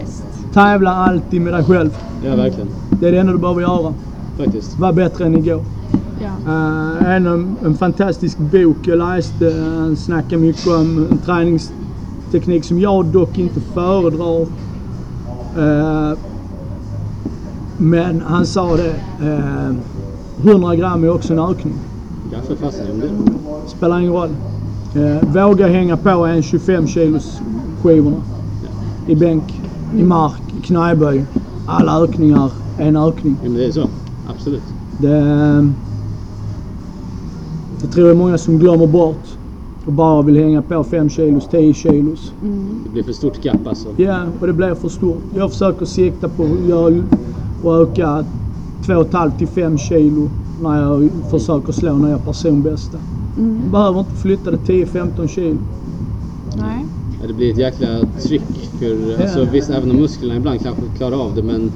Tävla 0.53 0.91
alltid 0.91 1.41
med 1.41 1.53
dig 1.53 1.63
själv. 1.63 1.97
Ja, 2.25 2.35
verkligen. 2.35 2.69
Det 2.99 3.07
är 3.07 3.11
det 3.11 3.17
enda 3.19 3.33
du 3.33 3.39
behöver 3.39 3.61
göra. 3.61 3.93
Faktiskt. 4.37 4.79
Var 4.79 4.93
bättre 4.93 5.25
än 5.25 5.37
igår. 5.37 5.63
Ja. 6.21 6.51
Uh, 6.51 7.15
en, 7.15 7.55
en 7.65 7.75
fantastisk 7.77 8.37
bok 8.37 8.77
jag 8.83 8.97
läste. 8.97 9.53
Han 9.65 9.95
snackar 9.95 10.37
mycket 10.37 10.67
om 10.67 11.07
en 11.11 11.17
träningsteknik 12.31 12.65
som 12.65 12.79
jag 12.79 13.05
dock 13.05 13.37
inte 13.37 13.59
föredrar. 13.61 14.41
Eh, 15.57 16.17
men 17.77 18.21
han 18.21 18.45
sa 18.45 18.77
det. 18.77 18.95
eh, 19.21 19.75
100 20.43 20.75
gram 20.75 21.03
är 21.03 21.09
också 21.09 21.33
en 21.33 21.39
ökning. 21.39 21.73
För 22.47 22.55
fasen. 22.55 22.91
om 22.91 22.99
det. 22.99 23.09
Spelar 23.69 23.99
ingen 23.99 24.13
roll. 24.13 24.29
Eh, 24.95 25.33
våga 25.33 25.67
hänga 25.67 25.97
på 25.97 26.09
en 26.09 26.43
25 26.43 26.87
kilos 26.87 27.41
skivorna. 27.83 28.17
I 29.07 29.15
bänk, 29.15 29.61
i 29.97 30.03
mark, 30.03 30.41
i 30.59 30.61
knäböj. 30.61 31.25
Alla 31.67 32.03
ökningar 32.03 32.51
är 32.77 32.87
en 32.87 32.97
ökning. 32.97 33.35
Ja, 33.43 33.49
men 33.49 33.57
det 33.57 33.65
är 33.65 33.71
så. 33.71 33.87
Absolut. 34.29 34.63
Det, 34.97 35.09
jag 37.81 37.91
tror 37.91 38.05
det 38.05 38.11
är 38.11 38.15
många 38.15 38.37
som 38.37 38.59
glömmer 38.59 38.87
bort 38.87 39.34
och 39.85 39.93
bara 39.93 40.21
vill 40.21 40.37
hänga 40.37 40.61
på 40.61 40.83
5 40.83 41.09
kilos, 41.09 41.47
10 41.47 41.73
kilos. 41.73 42.31
Det 42.83 42.89
blir 42.89 43.03
för 43.03 43.13
stort 43.13 43.45
gap 43.45 43.67
alltså. 43.67 43.89
Ja, 43.97 44.21
och 44.39 44.47
det 44.47 44.53
blir 44.53 44.75
för 44.75 44.89
stort. 44.89 45.21
Jag 45.35 45.51
försöker 45.51 45.85
sikta 45.85 46.29
på 46.29 46.43
att 46.43 47.81
öka 47.81 48.25
2,5 48.85 49.37
till 49.37 49.47
5 49.47 49.77
kilo 49.77 50.29
när 50.61 50.81
jag 50.81 51.09
försöker 51.29 51.73
slå 51.73 51.97
nya 51.97 52.17
personbästa. 52.17 52.97
Mm. 53.37 53.59
Jag 53.61 53.71
behöver 53.71 53.99
inte 53.99 54.15
flytta 54.15 54.51
det 54.51 54.57
10-15 54.57 55.27
kilo. 55.27 55.57
Nej. 56.57 56.85
Ja, 57.21 57.27
det 57.27 57.33
blir 57.33 57.51
ett 57.51 57.57
jäkla 57.57 57.87
tryck. 58.21 58.41
För, 58.79 59.21
alltså, 59.21 59.47
visst, 59.51 59.69
även 59.69 59.91
om 59.91 59.97
musklerna 59.97 60.35
ibland 60.35 60.61
kanske 60.61 60.81
klarar 60.97 61.25
av 61.25 61.35
det, 61.35 61.43
men 61.43 61.71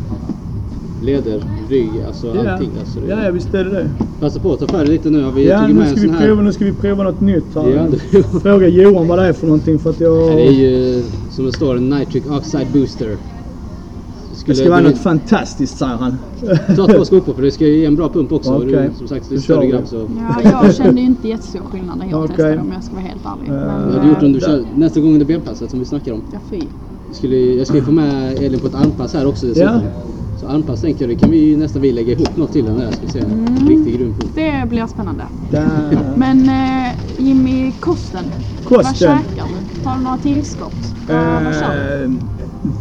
leder, 1.02 1.44
rygg, 1.70 1.90
alltså 2.08 2.28
Ja, 2.36 2.52
allting. 2.52 2.70
Alltså, 2.80 3.00
det, 3.00 3.08
ja, 3.08 3.24
ja, 3.26 3.32
visst 3.32 3.54
är 3.54 3.64
det 3.64 3.70
det. 3.70 3.90
Passa 4.20 4.40
på 4.40 4.54
att 4.54 4.60
ta 4.60 4.68
för 4.68 4.78
dig 4.78 4.88
lite 4.88 5.10
nu. 5.10 5.24
Har 5.24 5.32
vi 5.32 5.48
Ja, 5.48 5.68
nu 5.68 5.86
ska, 5.86 6.02
vi 6.02 6.10
här. 6.10 6.26
prova, 6.28 6.42
nu 6.42 6.54
ska 6.54 6.66
vi 6.66 6.74
prova 6.74 7.04
något 7.04 7.22
nytt 7.22 7.56
här. 7.56 7.70
Ja, 7.70 7.88
det, 8.12 8.24
Fråga 8.42 8.68
Johan 8.68 9.08
vad 9.08 9.20
det 9.20 9.26
är 9.26 9.34
för 9.34 9.48
någonting 9.48 9.80
för 9.80 9.90
att 9.90 10.00
jag... 10.00 10.32
det 10.38 10.48
är 10.48 10.52
ju 10.52 11.04
som 11.32 11.46
det 11.46 11.52
står 11.52 11.76
en 11.78 11.90
nitric 11.90 12.24
oxide 12.30 12.68
booster. 12.74 13.18
det 14.46 14.56
ska 14.56 14.70
vara 14.70 14.82
något 14.82 14.98
fantastiskt 14.98 15.78
säger 15.78 15.96
han. 15.96 16.16
Ta 16.76 16.88
två 16.88 17.06
skopor 17.06 17.34
för 17.34 17.42
det 17.42 17.52
ska 17.52 17.66
ge 17.66 17.86
en 17.86 17.96
bra 17.96 18.10
pump 18.10 18.32
också. 18.32 18.56
Okej. 18.58 18.68
Du, 18.90 18.92
som 18.98 19.08
sagt, 19.08 19.30
du 19.30 19.36
är 19.36 19.40
större 19.40 19.68
grabb 19.68 19.88
så... 19.88 20.10
Ja, 20.44 20.52
jag 20.64 20.76
kände 20.76 21.02
ju 21.02 21.08
inte 21.08 21.28
jättestor 21.28 21.60
skillnad 21.72 21.98
när 21.98 22.06
jag 22.10 22.24
Okej. 22.24 22.36
testade 22.36 22.58
om 22.62 22.72
jag 22.74 22.84
ska 22.84 22.94
vara 22.96 23.04
helt 23.06 23.26
ärlig. 23.26 23.50
Eh, 23.50 23.56
Men, 23.56 23.86
Vad 23.86 23.94
hade 23.94 24.02
du 24.06 24.10
gjort 24.10 24.24
om 24.24 24.34
du 24.34 24.40
Ja, 24.40 24.48
kör 24.48 24.64
nästa 24.76 25.00
gång 25.00 25.14
under 25.14 25.26
benpasset 25.26 25.70
som 25.70 25.80
vi 25.80 25.86
snackar 25.86 26.12
om? 26.14 26.22
ja, 26.34 26.40
fy. 26.50 26.60
Jag 27.08 27.16
skulle, 27.16 27.38
jag 27.38 27.68
skulle 27.68 27.84
få 27.84 27.92
med 27.92 28.38
Elin 28.44 28.60
på 28.60 28.68
ett 28.68 28.76
armpass 28.76 29.14
här 29.14 29.28
också 29.28 29.46
dessutom. 29.46 29.74
Ja. 29.74 29.82
Så 30.40 30.48
armpass 30.48 30.82
tänkte 30.82 31.04
jag, 31.04 31.10
det 31.12 31.16
kan 31.16 31.32
vi 31.32 31.38
ju 31.38 31.58
nästa 31.58 31.80
vi 31.80 31.92
lägga 31.92 32.12
ihop 32.12 32.38
något 32.38 32.52
till 32.52 32.66
den 32.66 32.78
där. 32.78 32.92
Ska 32.92 33.02
vi 33.06 33.12
se. 33.12 33.20
Mm. 33.20 33.68
Riktig 33.68 33.98
grym. 33.98 34.14
Det 34.36 34.70
blir 34.70 34.88
spännande. 34.88 35.24
Men 36.16 36.50
eh, 36.50 36.94
Jimmy, 37.18 37.72
kosten. 37.80 38.24
Vad 38.70 38.78
Kosten. 38.78 38.96
käkar 38.96 39.48
du? 39.48 39.84
Tar 39.84 39.98
du 39.98 40.04
några 40.04 40.18
tillskott? 40.18 40.96
Vad, 41.08 41.44
vad 41.44 41.56
kör 41.56 41.98
du? 41.98 42.04
Eh, 42.04 42.12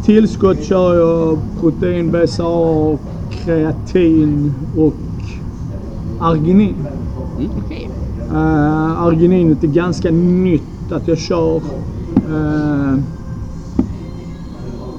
tillskott 0.05 0.63
kör 0.63 0.95
jag 0.95 1.39
protein, 1.59 2.11
BCAA, 2.11 2.97
kreatin 3.31 4.53
och 4.77 4.93
arginin. 6.19 6.75
Okej. 7.65 7.89
Uh, 8.31 9.01
argininet 9.01 9.63
är 9.63 9.67
ganska 9.67 10.11
nytt 10.11 10.91
att 10.91 11.07
jag 11.07 11.17
kör. 11.17 11.55
Eh, 11.57 12.97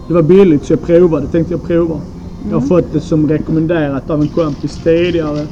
det 0.09 0.15
var 0.15 0.23
billigt 0.23 0.65
så 0.65 0.73
jag 0.73 0.83
provade, 0.83 1.27
tänkte 1.27 1.55
jag 1.55 1.63
prova. 1.63 2.01
Jag 2.49 2.61
har 2.61 2.67
fått 2.67 2.93
det 2.93 3.01
som 3.01 3.29
rekommenderat 3.29 4.11
av 4.11 4.21
en 4.23 4.29
kompis 4.29 4.79
tidigare. 4.83 5.47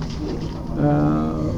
Uh, 0.79 1.51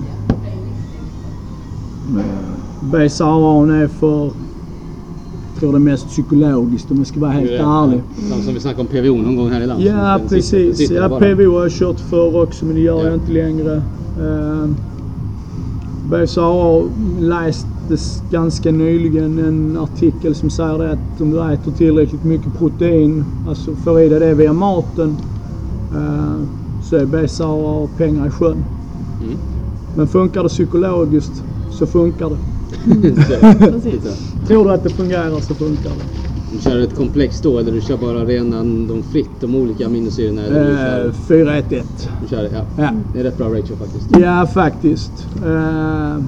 BCAA 2.80 3.76
är 3.76 3.88
för, 3.88 4.24
jag 4.24 5.60
tror 5.60 5.72
det 5.72 5.78
mest 5.78 6.08
psykologiskt 6.08 6.90
om 6.90 6.98
jag 6.98 7.06
ska 7.06 7.20
vara 7.20 7.30
helt 7.30 7.50
ärlig. 7.50 8.02
De 8.30 8.42
som 8.42 8.54
vi 8.54 8.60
snackade 8.60 8.80
om 8.82 8.86
PVO 8.86 9.16
någon 9.22 9.36
gång 9.36 9.50
här 9.50 9.60
i 9.60 9.66
landet. 9.66 9.86
Ja, 9.86 10.18
sitter- 10.18 10.36
precis. 10.36 10.78
sitter 10.78 10.94
Ja. 10.94 11.08
PVO 11.20 11.52
har 11.54 11.62
jag 11.62 11.72
kört 11.72 12.00
för 12.00 12.42
också, 12.42 12.64
men 12.66 12.74
det 12.74 12.80
gör 12.80 12.98
Ja. 12.98 13.04
jag 13.04 13.14
inte 13.14 13.32
längre. 13.32 13.82
Uh, 14.18 14.70
BSAA 16.10 16.82
lästes 17.20 18.22
ganska 18.30 18.70
nyligen 18.70 19.38
en 19.38 19.78
artikel 19.78 20.34
som 20.34 20.50
säger 20.50 20.78
det 20.78 20.92
att 20.92 21.20
om 21.20 21.30
du 21.30 21.52
äter 21.52 21.72
tillräckligt 21.72 22.24
mycket 22.24 22.58
protein, 22.58 23.24
alltså 23.48 23.74
får 23.74 24.00
i 24.00 24.08
dig 24.08 24.20
det 24.20 24.34
via 24.34 24.52
maten, 24.52 25.16
eh, 25.94 26.34
så 26.82 26.96
är 26.96 27.06
BSAA 27.06 27.88
pengar 27.96 28.26
i 28.26 28.30
sjön. 28.30 28.64
Mm. 29.22 29.36
Men 29.96 30.06
funkar 30.06 30.42
det 30.42 30.48
psykologiskt 30.48 31.42
så 31.70 31.86
funkar 31.86 32.30
det. 32.30 32.36
Lite. 32.94 34.12
Tror 34.46 34.64
du 34.64 34.70
att 34.70 34.84
det 34.84 34.90
fungerar 34.90 35.40
så 35.40 35.54
funkar 35.54 35.90
det. 35.90 36.29
Du 36.52 36.60
kör 36.60 36.78
ett 36.80 36.94
komplext 36.94 37.42
då 37.42 37.58
eller 37.58 37.72
du 37.72 37.80
kör 37.80 37.96
bara 37.96 38.24
rena 38.24 38.56
de 38.64 39.02
fritt, 39.02 39.40
de 39.40 39.54
olika 39.54 39.86
aminosyrorna? 39.86 40.42
Eller 40.44 41.06
Eh, 41.06 41.12
4-1-1. 41.12 41.84
du 42.22 42.28
kör, 42.28 42.50
ja. 42.52 42.66
Ja. 42.76 42.90
Det 43.12 43.18
är 43.20 43.22
rätt 43.24 43.36
bra 43.38 43.48
ratio 43.48 43.76
faktiskt. 43.76 44.06
Ja, 44.20 44.46
faktiskt. 44.54 45.26
Eh, 45.44 46.22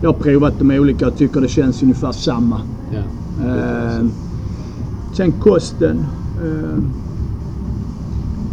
jag 0.00 0.08
har 0.08 0.12
provat 0.12 0.58
de 0.58 0.70
olika 0.70 1.06
och 1.06 1.16
tycker 1.16 1.40
det 1.40 1.48
känns 1.48 1.82
ungefär 1.82 2.12
samma. 2.12 2.60
Ja. 2.88 3.02
Eh, 3.44 4.06
sen 5.12 5.32
kosten. 5.32 6.06
Eh, 6.42 6.78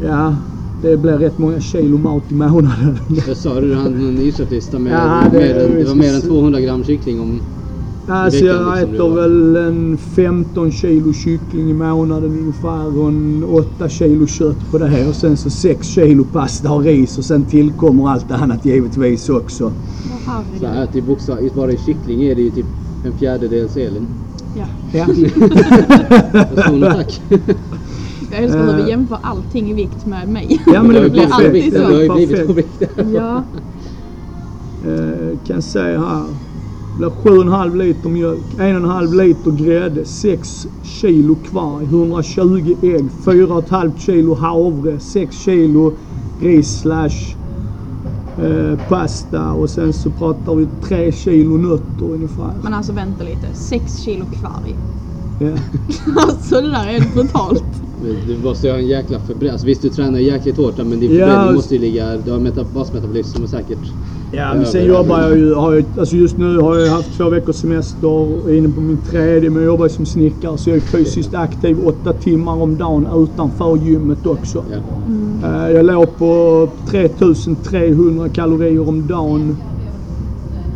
ja, 0.07 0.35
det 0.81 0.97
blir 0.97 1.17
rätt 1.17 1.37
många 1.37 1.59
kilo 1.59 1.97
mat 1.97 2.31
i 2.31 2.33
månaden. 2.33 2.97
Jag 3.27 3.37
sa 3.37 3.61
du, 3.61 3.67
du 3.69 3.75
hade 3.75 3.95
en 3.97 4.21
inköpslista 4.21 4.79
med 4.79 4.93
Ja, 4.93 5.23
det- 5.31 5.53
det 5.77 5.83
var 5.87 5.95
mer 5.95 6.13
än 6.15 6.21
200 6.21 6.61
gram 6.61 6.83
kyckling 6.83 7.19
om 7.19 7.41
Alltså 8.09 8.45
jag 8.45 8.77
liksom, 8.77 8.93
äter 8.95 9.15
väl 9.15 9.55
en 9.55 9.97
15 9.97 10.71
kilo 10.71 11.13
kyckling 11.13 11.69
i 11.69 11.73
månaden 11.73 12.29
ungefär 12.39 12.99
och 12.99 13.07
en 13.07 13.43
8 13.77 13.89
kilo 13.89 14.27
kött 14.27 14.71
på 14.71 14.77
det 14.77 14.87
här 14.87 15.09
och 15.09 15.15
sen 15.15 15.37
så 15.37 15.49
6 15.49 15.87
kilo 15.87 16.23
pasta 16.33 16.71
och 16.71 16.83
ris 16.83 17.17
och 17.17 17.25
sen 17.25 17.45
tillkommer 17.45 18.09
allt 18.09 18.31
annat 18.31 18.65
givetvis 18.65 19.29
också. 19.29 19.71
Så 20.59 20.65
här, 20.67 20.85
till 20.85 21.03
bokstav, 21.03 21.37
bara 21.55 21.71
i 21.71 21.77
kyckling 21.85 22.23
är 22.23 22.35
det 22.35 22.41
ju 22.41 22.49
typ 22.49 22.65
en 23.05 23.13
fjärdedels 23.17 23.77
Elin. 23.77 24.07
Ja. 24.57 24.65
Ja. 24.91 25.05
Personen 26.55 26.91
tack. 26.95 27.21
Jag 28.31 28.43
älskar 28.43 28.63
hur 28.63 28.69
Eh. 28.79 28.85
vi 28.85 28.89
jämför 28.89 29.17
allting 29.21 29.69
i 29.71 29.73
vikt 29.73 30.05
med 30.05 30.27
mig. 30.29 30.61
Ja, 30.65 30.83
men 30.83 30.93
det 30.95 31.01
det 31.01 31.09
blivit 31.09 31.31
alltid 31.31 31.73
så. 31.73 31.79
Det 31.79 31.85
har 31.85 32.01
ju 32.01 32.09
blivit 32.09 32.39
övervikt. 32.39 32.83
ja. 33.15 33.43
Eh, 34.87 35.37
kan 35.47 35.61
säga 35.61 35.99
här. 35.99 36.23
Blir 36.97 37.09
7,5 37.09 37.75
liter 37.77 38.09
mjölk, 38.09 38.39
1,5 38.57 39.15
liter 39.15 39.51
grädde, 39.51 40.05
6 40.05 40.67
kilo 40.83 41.35
kvarg, 41.35 41.83
120 41.85 42.75
ägg, 42.81 43.09
4,5 43.25 43.91
kilo 43.97 44.33
havre, 44.35 44.99
6 44.99 45.35
kilo 45.35 45.93
ris 46.41 46.79
slash 46.81 47.35
eh, 48.37 48.79
pasta 48.89 49.53
och 49.53 49.69
sen 49.69 49.93
så 49.93 50.09
pratar 50.11 50.55
vi 50.55 50.67
3 50.87 51.11
kilo 51.11 51.57
nötter 51.57 52.05
ungefär. 52.13 52.53
Men 52.63 52.73
alltså 52.73 52.93
vänta 52.93 53.23
lite. 53.23 53.53
6 53.53 53.97
kilo 53.97 54.25
kvarg. 54.25 54.75
Ja. 55.39 55.47
Alltså 56.27 56.55
det 56.61 56.71
där 56.71 56.87
är 56.87 56.91
helt 56.99 57.13
brutalt. 57.13 57.63
Du 58.27 58.37
måste 58.43 58.67
ju 58.67 58.73
ha 58.73 58.79
en 58.79 58.87
jäkla 58.87 59.19
förbränning. 59.19 59.51
Alltså, 59.51 59.67
visst 59.67 59.81
du 59.81 59.89
tränar 59.89 60.19
jäkligt 60.19 60.57
hårt 60.57 60.77
men 60.77 60.99
din 60.99 61.09
förbränning 61.09 61.55
måste 61.55 61.75
ju 61.75 61.81
ligga... 61.81 62.17
Du 62.17 62.31
har 62.31 62.39
meta- 62.39 62.63
basmetabolism 62.73 63.35
som 63.35 63.43
är 63.43 63.47
säkert... 63.47 63.93
Ja, 64.31 64.53
men 64.53 64.65
sen 64.65 64.85
jobbar 64.85 65.21
jag 65.21 65.37
ju, 65.37 65.53
har 65.53 65.73
jag, 65.73 65.85
alltså 65.97 66.15
just 66.15 66.37
nu 66.37 66.57
har 66.57 66.77
jag 66.77 66.91
haft 66.91 67.11
två 67.17 67.29
veckors 67.29 67.55
semester 67.55 68.07
och 68.07 68.49
är 68.51 68.55
inne 68.55 68.69
på 68.69 68.81
min 68.81 68.97
tredje, 69.01 69.49
men 69.49 69.61
jag 69.63 69.67
jobbar 69.71 69.87
som 69.87 70.05
snickare 70.05 70.57
så 70.57 70.69
jag 70.69 70.77
är 70.77 70.81
fysiskt 70.81 71.33
aktiv 71.33 71.79
åtta 71.79 72.13
timmar 72.13 72.53
om 72.55 72.77
dagen 72.77 73.07
utanför 73.23 73.77
gymmet 73.77 74.25
också. 74.25 74.65
Eh, 75.43 75.71
Jag 75.71 75.85
låg 75.85 76.17
på 76.17 76.71
3300 76.85 78.29
kalorier 78.29 78.87
om 78.89 79.07
dagen 79.07 79.57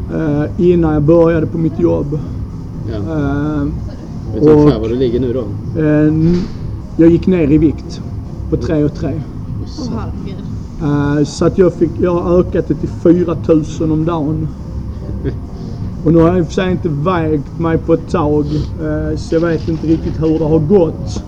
eh, 0.09 0.43
innan 0.57 0.93
jag 0.93 1.03
började 1.03 1.47
på 1.47 1.57
mitt 1.57 1.79
jobb. 1.79 2.19
ja. 2.83 2.95
Eh, 2.95 3.65
Vet 4.33 4.43
du 4.43 4.49
och- 4.49 4.59
ungefär 4.59 4.79
vad 4.79 4.89
du 4.89 4.95
ligger 4.95 5.19
nu 5.19 5.33
då? 5.33 5.47
Jag 6.95 7.09
gick 7.09 7.27
ner 7.27 7.51
i 7.51 7.57
vikt 7.57 8.01
på 8.49 8.57
3 8.57 8.83
och 8.83 8.93
3. 8.95 9.21
Åh 9.79 9.89
herregud. 9.91 10.39
Eh, 10.39 10.45
Så 11.25 11.45
att 11.45 11.57
jag, 11.57 11.73
fick, 11.73 11.89
jag 12.01 12.15
har 12.15 12.39
ökat 12.39 12.67
det 12.67 12.75
till 12.75 12.89
4000 12.89 13.91
om 13.91 14.05
dagen. 14.05 14.47
Och 16.05 16.13
nu 16.13 16.19
har 16.19 16.27
jag 16.27 16.39
i 16.39 16.41
och 16.41 16.45
för 16.45 16.53
sig 16.53 16.71
inte 16.71 16.89
vägt 16.89 17.59
mig 17.59 17.77
på 17.77 17.93
ett 17.93 18.09
tag. 18.11 18.45
eh, 18.81 19.17
Så 19.17 19.35
jag 19.35 19.39
vet 19.41 19.67
inte 19.69 19.87
riktigt 19.87 20.21
hur 20.21 20.39
det 20.39 20.45
har 20.45 20.59
gått. 20.59 21.23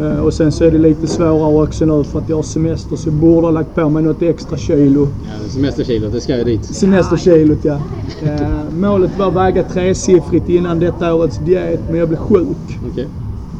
Eh, 0.00 0.20
Och 0.24 0.34
sen 0.34 0.52
så 0.52 0.64
är 0.64 0.70
det 0.70 0.78
lite 0.78 1.06
svårare 1.06 1.62
också 1.62 1.84
nu 1.84 2.04
för 2.04 2.18
att 2.18 2.28
jag 2.28 2.36
har 2.36 2.42
semester 2.42 2.96
så 2.96 3.08
jag 3.08 3.14
borde 3.14 3.46
ha 3.46 3.50
lagt 3.50 3.74
på 3.74 3.88
mig 3.88 4.02
något 4.02 4.22
extra 4.22 4.56
kilo. 4.56 5.08
Ja, 5.22 5.48
semesterkilot, 5.48 6.12
det 6.12 6.20
ska 6.20 6.38
ju 6.38 6.44
dit. 6.44 6.64
Semesterkilot 6.64 7.58
ja. 7.64 7.78
Eh, 8.22 8.74
Målet 8.74 9.18
var 9.18 9.28
att 9.28 9.34
väga 9.34 9.62
tresiffrigt 9.62 10.48
innan 10.48 10.78
detta 10.78 11.14
årets 11.14 11.38
diet 11.38 11.80
men 11.88 11.98
jag 11.98 12.08
blev 12.08 12.18
sjuk. 12.18 12.78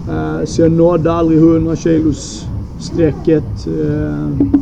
Eh, 0.08 0.44
Så 0.44 0.62
jag 0.62 0.72
nådde 0.72 1.12
aldrig 1.12 1.38
100 1.38 1.76
kilos 1.76 2.46
strecket 2.78 3.66
eh, 3.66 4.59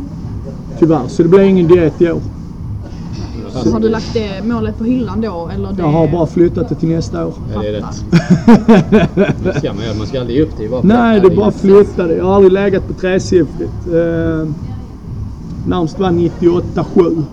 Tyvärr, 0.79 1.07
så 1.07 1.23
det 1.23 1.29
blev 1.29 1.45
ingen 1.45 1.67
diet 1.67 2.01
i 2.01 2.11
år. 2.11 2.21
Så 3.63 3.71
har 3.71 3.79
du 3.79 3.89
lagt 3.89 4.13
det 4.13 4.47
målet 4.47 4.77
på 4.77 4.83
hyllan 4.83 5.21
då? 5.21 5.49
Eller 5.55 5.73
det... 5.73 5.81
Jag 5.81 5.87
har 5.87 6.07
bara 6.07 6.27
flyttat 6.27 6.69
det 6.69 6.75
till 6.75 6.89
nästa 6.89 7.25
år. 7.25 7.33
Ja, 7.53 7.61
det 7.61 7.67
är 7.67 7.71
rätt. 7.73 8.05
Det 9.43 9.59
ska 9.59 9.73
man 9.73 9.83
göra. 9.83 9.95
Man 9.97 10.07
ska 10.07 10.19
aldrig 10.19 10.37
ge 10.37 10.43
upp 10.43 10.57
det. 10.57 10.69
Bara 10.69 10.81
Nej, 10.83 11.19
det 11.19 11.27
är 11.27 11.35
bara 11.35 11.51
flyttade. 11.51 12.15
Jag 12.15 12.25
har 12.25 12.35
aldrig 12.35 12.51
legat 12.53 12.87
på 12.87 12.93
tresiffrigt. 12.93 13.87
Eh, 13.87 14.47
närmast 15.67 15.99
var 15.99 16.09
98,7. 16.09 17.23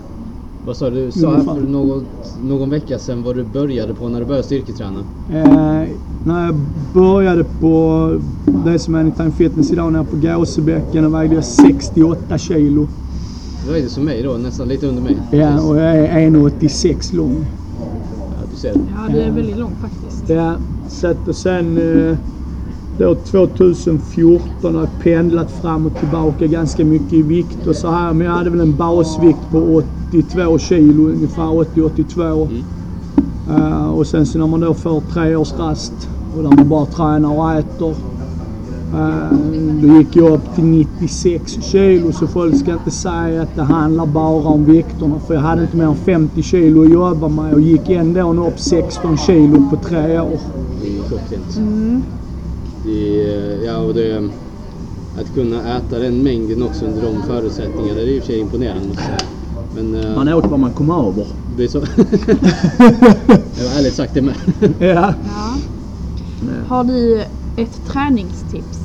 Vad 0.65 0.77
sa 0.77 0.89
du? 0.89 1.11
Sa 1.11 1.35
här 1.35 1.43
för 1.43 1.61
någon, 1.61 2.05
någon 2.43 2.69
vecka 2.69 2.99
sedan 2.99 3.23
vad 3.23 3.35
du 3.35 3.43
började 3.43 3.93
på 3.93 4.09
när 4.09 4.19
du 4.19 4.25
började 4.25 4.45
styrketräna. 4.45 4.99
Eh, 5.33 5.87
när 6.25 6.45
jag 6.45 6.55
började 6.93 7.43
på 7.43 8.13
det 8.65 8.79
som 8.79 8.95
är 8.95 8.99
Anytime 8.99 9.31
Fitness 9.31 9.71
idag, 9.71 9.93
nere 9.93 10.03
på 10.03 10.17
Gåsebäcken, 10.17 11.03
då 11.03 11.09
vägde 11.09 11.35
jag 11.35 11.43
68 11.43 12.37
kilo. 12.37 12.87
Det 13.67 13.73
var 13.73 13.79
ju 13.79 13.89
som 13.89 14.05
mig 14.05 14.23
då, 14.23 14.37
nästan 14.37 14.67
lite 14.67 14.87
under 14.87 15.01
mig. 15.01 15.17
Ja, 15.31 15.61
och 15.61 15.77
jag 15.77 15.97
är 15.97 16.29
1,86 16.29 17.15
lång. 17.15 17.45
Ja, 18.29 18.45
du 18.51 18.57
ser. 18.57 18.69
Ja, 18.69 19.13
du 19.13 19.19
är 19.19 19.31
väldigt 19.31 19.57
lång 19.57 19.71
faktiskt. 19.81 20.29
Ja, 20.29 20.55
så 20.89 21.07
att 21.07 21.27
och 21.27 21.35
sen 21.35 21.77
eh, 21.77 22.17
då 22.97 23.15
2014 23.15 24.75
har 24.75 24.81
jag 24.81 25.03
pendlat 25.03 25.51
fram 25.51 25.85
och 25.85 25.99
tillbaka 25.99 26.47
ganska 26.47 26.85
mycket 26.85 27.13
i 27.13 27.21
vikt 27.21 27.67
och 27.67 27.75
så 27.75 27.91
här. 27.91 28.13
Men 28.13 28.27
jag 28.27 28.33
hade 28.33 28.49
väl 28.49 28.59
en 28.59 28.77
basvikt 28.77 29.49
på 29.51 29.83
82 30.09 30.59
kilo 30.59 31.09
ungefär, 31.09 31.43
80-82. 31.43 32.63
Eh, 33.49 33.89
och 33.89 34.07
sen 34.07 34.25
så 34.25 34.39
när 34.39 34.47
man 34.47 34.59
då 34.59 34.73
får 34.73 35.01
tre 35.01 35.35
års 35.35 35.53
rast 35.53 36.09
och 36.37 36.43
där 36.43 36.51
man 36.51 36.69
bara 36.69 36.85
tränar 36.85 37.37
och 37.37 37.51
äter. 37.51 37.95
Eh, 38.93 39.37
då 39.81 39.87
gick 39.97 40.15
jag 40.15 40.31
upp 40.33 40.55
till 40.55 40.63
96 40.63 41.57
kilo 41.61 42.11
så 42.11 42.27
folk 42.27 42.59
ska 42.59 42.73
inte 42.73 42.91
säga 42.91 43.41
att 43.41 43.55
det 43.55 43.63
handlar 43.63 44.05
bara 44.05 44.47
om 44.47 44.65
vikterna. 44.65 45.19
För 45.27 45.33
jag 45.33 45.41
hade 45.41 45.61
inte 45.61 45.77
mer 45.77 45.85
än 45.85 45.95
50 45.95 46.43
kilo 46.43 46.83
att 46.83 46.91
jobba 46.91 47.27
med 47.27 47.53
och 47.53 47.61
gick 47.61 47.89
ändå 47.89 48.47
upp 48.47 48.59
16 48.59 49.17
kilo 49.17 49.69
på 49.69 49.75
tre 49.75 50.19
år. 50.19 50.39
Det 50.81 50.87
är 50.97 51.03
klockrent. 51.07 51.59
Det 52.85 53.23
är, 53.33 53.65
ja, 53.65 53.77
och 53.77 53.93
det, 53.93 54.29
att 55.21 55.33
kunna 55.33 55.77
äta 55.77 55.99
den 55.99 56.23
mängden 56.23 56.63
också 56.63 56.85
under 56.85 57.01
de 57.01 57.23
förutsättningarna, 57.27 57.95
det 57.95 58.01
är 58.01 58.07
i 58.07 58.19
och 58.19 58.23
för 58.23 58.31
sig 58.31 58.39
imponerande 58.39 58.87
måste 58.87 59.01
jag 59.01 59.19
säga. 59.19 59.29
Men 59.75 59.95
eh, 59.95 60.15
Man 60.15 60.33
åt 60.33 60.45
vad 60.45 60.59
man 60.59 60.71
kom 60.71 60.89
över. 60.89 61.25
det 61.57 61.63
är 61.63 61.67
så. 61.67 61.79
det 63.55 63.63
var 63.63 63.79
ärligt 63.79 63.93
sagt 63.93 64.13
det 64.13 64.21
med. 64.21 64.35
Ja. 64.79 64.87
Ja. 64.87 65.13
Har 66.67 66.83
du 66.83 67.23
ett 67.57 67.85
träningstips? 67.85 68.77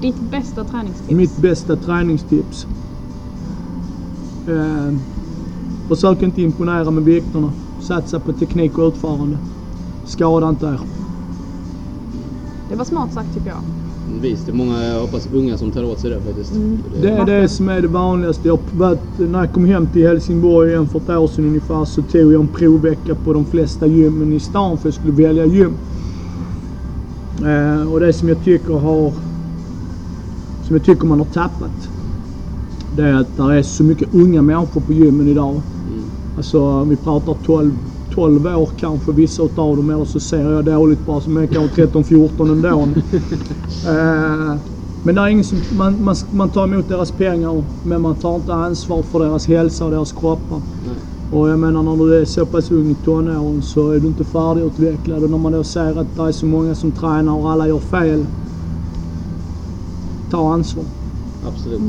Ditt 0.00 0.20
bästa 0.30 0.64
träningstips? 0.64 1.10
Mitt 1.16 1.36
bästa 1.36 1.76
träningstips. 1.76 2.66
Eh, 4.46 4.94
försök 5.88 6.22
inte 6.22 6.42
imponera 6.42 6.90
med 6.90 7.04
vikterna. 7.04 7.52
Satsa 7.80 8.20
på 8.20 8.32
teknik 8.32 8.78
och 8.78 8.88
utförande. 8.88 9.38
Skada 10.06 10.48
inte 10.48 10.66
er. 10.66 10.80
Det 12.68 12.76
var 12.76 12.84
smart 12.84 13.12
sagt 13.12 13.34
tycker 13.34 13.48
jag. 13.50 13.60
Visst, 14.22 14.46
det 14.46 14.52
är 14.52 14.56
många, 14.56 14.84
jag 14.84 15.00
hoppas, 15.00 15.26
unga 15.32 15.58
som 15.58 15.70
tar 15.70 15.84
åt 15.84 16.00
sig 16.00 16.10
det 16.10 16.20
faktiskt. 16.20 16.52
Det 17.02 17.08
är 17.08 17.26
det 17.26 17.48
som 17.48 17.68
är 17.68 17.82
det 17.82 17.88
vanligaste. 17.88 18.48
Jag, 18.48 18.58
varit- 18.70 19.18
när 19.18 19.38
jag 19.38 19.52
kom 19.52 19.64
hem 19.64 19.86
till 19.86 20.06
Helsingborg 20.06 20.70
igen 20.70 20.88
för 20.88 20.98
ett 20.98 21.08
år 21.10 21.26
sedan 21.28 21.44
ungefär 21.44 21.84
så 21.84 22.02
tog 22.02 22.32
jag 22.32 22.40
en 22.40 22.48
provvecka 22.48 23.14
på 23.14 23.32
de 23.32 23.46
flesta 23.46 23.86
gymmen 23.86 24.32
i 24.32 24.40
stan 24.40 24.78
för 24.78 24.86
jag 24.88 24.94
skulle 24.94 25.12
välja 25.12 25.46
gym. 25.46 25.78
Eh, 27.46 27.92
och 27.92 28.00
det 28.00 28.12
som 28.12 28.28
jag 28.28 28.44
tycker 28.44 28.72
har 28.72 29.12
som 30.66 30.76
jag 30.76 30.84
tycker 30.84 31.06
man 31.06 31.18
har 31.18 31.26
tappat 31.26 31.90
det 32.96 33.02
är 33.02 33.14
att 33.14 33.36
det 33.36 33.42
är 33.42 33.62
så 33.62 33.84
mycket 33.84 34.14
unga 34.14 34.42
människor 34.42 34.80
på 34.80 34.92
gymmen 34.92 35.28
idag. 35.28 35.60
Mm. 35.88 36.10
Alltså 36.36 36.84
vi 36.84 36.96
pratar 36.96 37.34
12, 37.46 37.70
12 38.14 38.46
år 38.46 38.70
kanske 38.76 39.12
vissa 39.12 39.42
utav 39.42 39.76
dem 39.76 39.90
eller 39.90 40.04
så 40.04 40.20
ser 40.20 40.50
jag 40.50 40.64
dåligt 40.64 41.06
bara 41.06 41.20
som 41.20 41.36
är 41.36 41.46
kanske 41.46 41.86
13-14 41.86 42.52
ändå. 42.52 42.68
eh, 43.90 44.56
men 45.02 45.14
det 45.14 45.20
är 45.20 45.28
ingen 45.28 45.44
som, 45.44 45.58
man, 45.70 46.04
man, 46.04 46.16
man 46.30 46.48
tar 46.48 46.64
emot 46.64 46.88
deras 46.88 47.10
pengar 47.10 47.64
men 47.82 48.02
man 48.02 48.14
tar 48.14 48.36
inte 48.36 48.54
ansvar 48.54 49.02
för 49.02 49.18
deras 49.20 49.46
hälsa 49.46 49.84
och 49.84 49.90
deras 49.90 50.12
kroppar. 50.12 50.60
Nej. 50.86 50.96
Och 51.30 51.48
jag 51.48 51.58
menar 51.58 51.82
när 51.82 51.96
du 52.06 52.20
är 52.20 52.24
så 52.24 52.46
pass 52.46 52.70
ung 52.70 52.90
i 52.90 52.94
tonåren 52.94 53.62
så 53.62 53.90
är 53.90 54.00
du 54.00 54.06
inte 54.06 54.24
färdigutvecklad 54.24 55.24
och 55.24 55.30
när 55.30 55.38
man 55.38 55.52
då 55.52 55.64
ser 55.64 55.98
att 56.00 56.16
det 56.16 56.22
är 56.22 56.32
så 56.32 56.46
många 56.46 56.74
som 56.74 56.92
tränar 56.92 57.32
och 57.36 57.50
alla 57.50 57.68
gör 57.68 57.78
fel. 57.78 58.26
Ta 60.30 60.52
ansvar. 60.52 60.84
Absolut. 61.46 61.80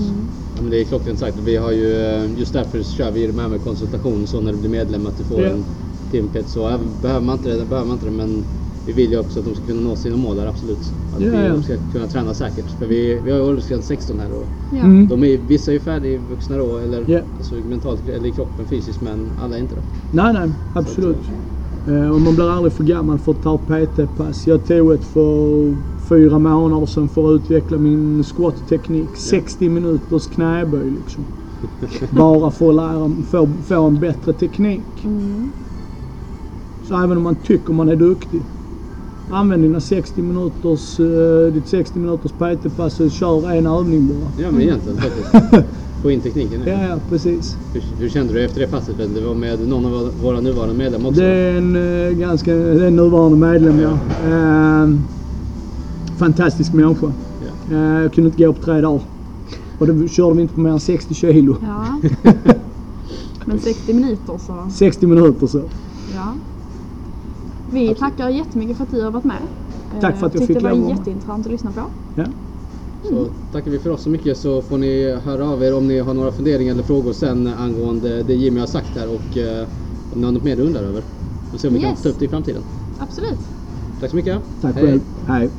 Ja, 0.55 0.61
men 0.61 0.71
det 0.71 0.81
är 0.81 0.85
klockrent 0.85 1.19
sagt. 1.19 1.37
Vi 1.39 1.55
har 1.55 1.71
ju, 1.71 1.95
eh, 1.97 2.39
just 2.39 2.53
därför 2.53 2.83
kör 2.83 3.11
vi 3.11 3.27
det 3.27 3.41
här 3.41 3.49
med 3.49 3.63
konsultation 3.63 4.27
så 4.27 4.41
när 4.41 4.51
du 4.51 4.57
blir 4.57 4.69
medlem 4.69 5.07
att 5.07 5.17
du 5.17 5.23
får 5.23 5.41
Ja. 5.41 5.47
en 5.49 5.65
timpet. 6.11 6.49
Så 6.49 6.67
även, 6.67 6.87
behöver 7.01 7.21
man 7.25 7.37
inte 7.37 7.49
det, 7.57 7.65
behöver 7.65 7.87
man 7.87 7.93
inte 7.93 8.05
det. 8.05 8.11
Men 8.11 8.43
vi 8.85 8.93
vill 8.93 9.11
ju 9.11 9.17
också 9.19 9.39
att 9.39 9.45
de 9.45 9.55
ska 9.55 9.65
kunna 9.65 9.81
nå 9.81 9.95
sina 9.95 10.17
mål 10.17 10.37
där, 10.37 10.45
absolut. 10.45 10.93
Att 11.11 11.21
Ja, 11.21 11.29
vi 11.31 11.37
ja. 11.37 11.61
ska 11.63 11.77
kunna 11.91 12.07
träna 12.07 12.33
säkert. 12.33 12.71
För 12.71 12.85
vi, 12.85 13.21
vi 13.21 13.31
har 13.31 13.37
ju 13.37 13.43
åldersgräns 13.45 13.85
16 13.85 14.19
här 14.19 14.31
och 14.33 14.47
Ja. 14.69 14.77
Mm. 14.79 15.07
de 15.07 15.23
är, 15.23 15.37
vissa 15.37 15.71
är 15.71 15.73
ju 15.73 15.79
färdigvuxna 15.79 16.57
då, 16.57 16.77
eller 16.77 17.05
Ja. 17.07 17.21
alltså, 17.37 17.55
mentalt 17.55 18.09
eller 18.09 18.29
i 18.29 18.31
kroppen 18.31 18.65
fysiskt, 18.65 19.01
men 19.01 19.31
alla 19.37 19.55
är 19.55 19.59
inte 19.59 19.75
det. 19.75 19.81
Nej, 20.09 20.33
nej, 20.33 20.51
absolut. 20.73 21.17
Eh, 21.87 22.11
och 22.11 22.21
man 22.21 22.35
blir 22.35 22.49
aldrig 22.49 22.73
för 22.73 22.83
gammal 22.83 23.19
för 23.19 23.31
att 23.31 23.41
ta 23.41 23.57
PT-pass. 23.57 24.47
Jag 24.47 24.65
tog 24.65 24.93
ett 24.93 25.03
för 25.05 25.77
fyra 26.09 26.39
månader 26.39 26.85
sedan 26.85 27.09
för 27.09 27.35
att 27.35 27.41
utveckla 27.41 27.77
min 27.77 28.23
squat-teknik. 28.23 29.17
60 29.17 29.69
minuters 29.69 30.27
knäböj 30.27 30.89
liksom. 30.89 31.25
Bara 32.09 32.51
för 32.51 32.69
att 32.69 32.75
lära, 32.75 33.23
få, 33.23 33.61
få 33.67 33.83
en 33.87 33.99
bättre 33.99 34.33
teknik. 34.33 35.03
Mm. 35.03 35.53
Så 36.87 37.03
även 37.03 37.17
om 37.17 37.23
man 37.23 37.35
tycker 37.35 37.73
man 37.73 37.89
är 37.89 37.95
duktig. 37.95 38.45
Använd 39.31 39.63
dina 39.63 39.79
60 39.79 40.21
minuters, 40.21 40.99
eh, 40.99 41.53
ditt 41.53 41.67
60 41.67 41.99
minuters 41.99 42.31
PT-pass 42.31 42.99
och 42.99 43.11
kör 43.11 43.51
en 43.51 43.67
övning 43.67 44.07
bara. 44.07 44.43
Ja 44.43 44.51
men 44.51 44.61
egentligen 44.61 44.97
faktiskt. 44.97 45.65
Få 46.01 46.11
in 46.11 46.21
tekniken. 46.21 46.61
Ja, 46.65 46.73
ja 46.73 46.97
precis. 47.09 47.57
Hur, 47.73 47.83
hur 47.99 48.09
kände 48.09 48.33
du 48.33 48.45
efter 48.45 48.59
det 48.61 48.67
passet? 48.67 48.95
Det 48.97 49.21
var 49.21 49.35
med 49.35 49.67
någon 49.67 49.85
av 49.85 50.11
våra 50.23 50.41
nuvarande 50.41 50.75
medlemmar 50.75 51.09
också? 51.09 51.21
Det 51.21 51.27
är 51.27 51.57
en 51.57 51.75
eh, 51.75 52.17
ganska, 52.17 52.53
det 52.53 52.83
är 52.83 52.87
en 52.87 52.95
nuvarande 52.95 53.37
medlem 53.37 53.79
ja. 53.79 53.99
Eh, 54.29 54.89
fantastisk 56.17 56.73
människa. 56.73 57.11
Ja. 57.69 57.75
Eh, 57.75 58.01
jag 58.01 58.13
kunde 58.13 58.29
inte 58.29 58.43
gå 58.43 58.53
på 58.53 58.61
tre 58.61 58.81
dagar. 58.81 59.01
Och 59.79 59.87
då 59.87 60.07
körde 60.07 60.35
vi 60.35 60.41
inte 60.41 60.53
på 60.53 60.59
mer 60.59 60.71
än 60.71 60.79
60 60.79 61.13
kilo. 61.13 61.57
Ja. 61.61 62.01
Men 63.45 63.59
60 63.59 63.93
minuter 63.93 64.37
så, 64.37 64.69
60 64.73 65.07
minuter 65.07 65.47
så. 65.47 65.61
Vi 67.71 67.95
tackar 67.95 68.29
jättemycket 68.29 68.77
för 68.77 68.83
att 68.83 68.89
du 68.91 69.01
har 69.01 69.11
varit 69.11 69.23
med. 69.23 69.47
Tack 70.01 70.01
för 70.01 70.09
att 70.09 70.21
jag 70.21 70.31
Tyckte 70.31 70.47
fick 70.47 70.57
det 70.57 70.63
var 70.63 70.69
lov 70.69 70.77
att 70.79 70.83
vara 70.83 70.89
med. 70.89 70.97
jätteintressant 70.99 71.45
att 71.45 71.51
lyssna 71.51 71.71
på. 71.71 71.91
Ja. 72.13 72.25
Så 73.01 73.29
tackar 73.51 73.71
vi 73.71 73.79
för 73.79 73.89
oss 73.89 74.01
så 74.03 74.09
mycket 74.09 74.37
så 74.37 74.61
får 74.61 74.77
ni 74.77 75.11
höra 75.11 75.49
av 75.49 75.63
er 75.63 75.73
om 75.73 75.87
ni 75.87 75.99
har 75.99 76.13
några 76.13 76.31
funderingar 76.31 76.71
eller 76.73 76.83
frågor 76.83 77.13
sen 77.13 77.47
angående 77.47 78.23
det 78.23 78.33
Jimmy 78.35 78.59
har 78.59 78.67
sagt 78.67 78.95
här 78.95 79.07
och 79.09 79.37
eh, 79.37 79.67
om 80.09 80.19
ni 80.21 80.25
har 80.25 80.31
något 80.31 80.43
mer 80.43 80.55
du 80.55 80.63
undrar 80.63 80.83
över. 80.83 81.03
Och 81.49 81.59
se 81.59 81.67
om 81.67 81.73
vi 81.73 81.79
kan 81.79 81.89
Yes. 81.89 82.01
ta 82.01 82.09
upp 82.09 82.19
det 82.19 82.25
i 82.25 82.29
framtiden. 82.29 82.63
Absolut. 82.97 83.39
Tack 83.99 84.09
så 84.09 84.15
mycket. 84.15 84.41
Tack 84.61 84.75
Hej. 84.75 84.83
själv. 84.85 85.01
Hej. 85.27 85.49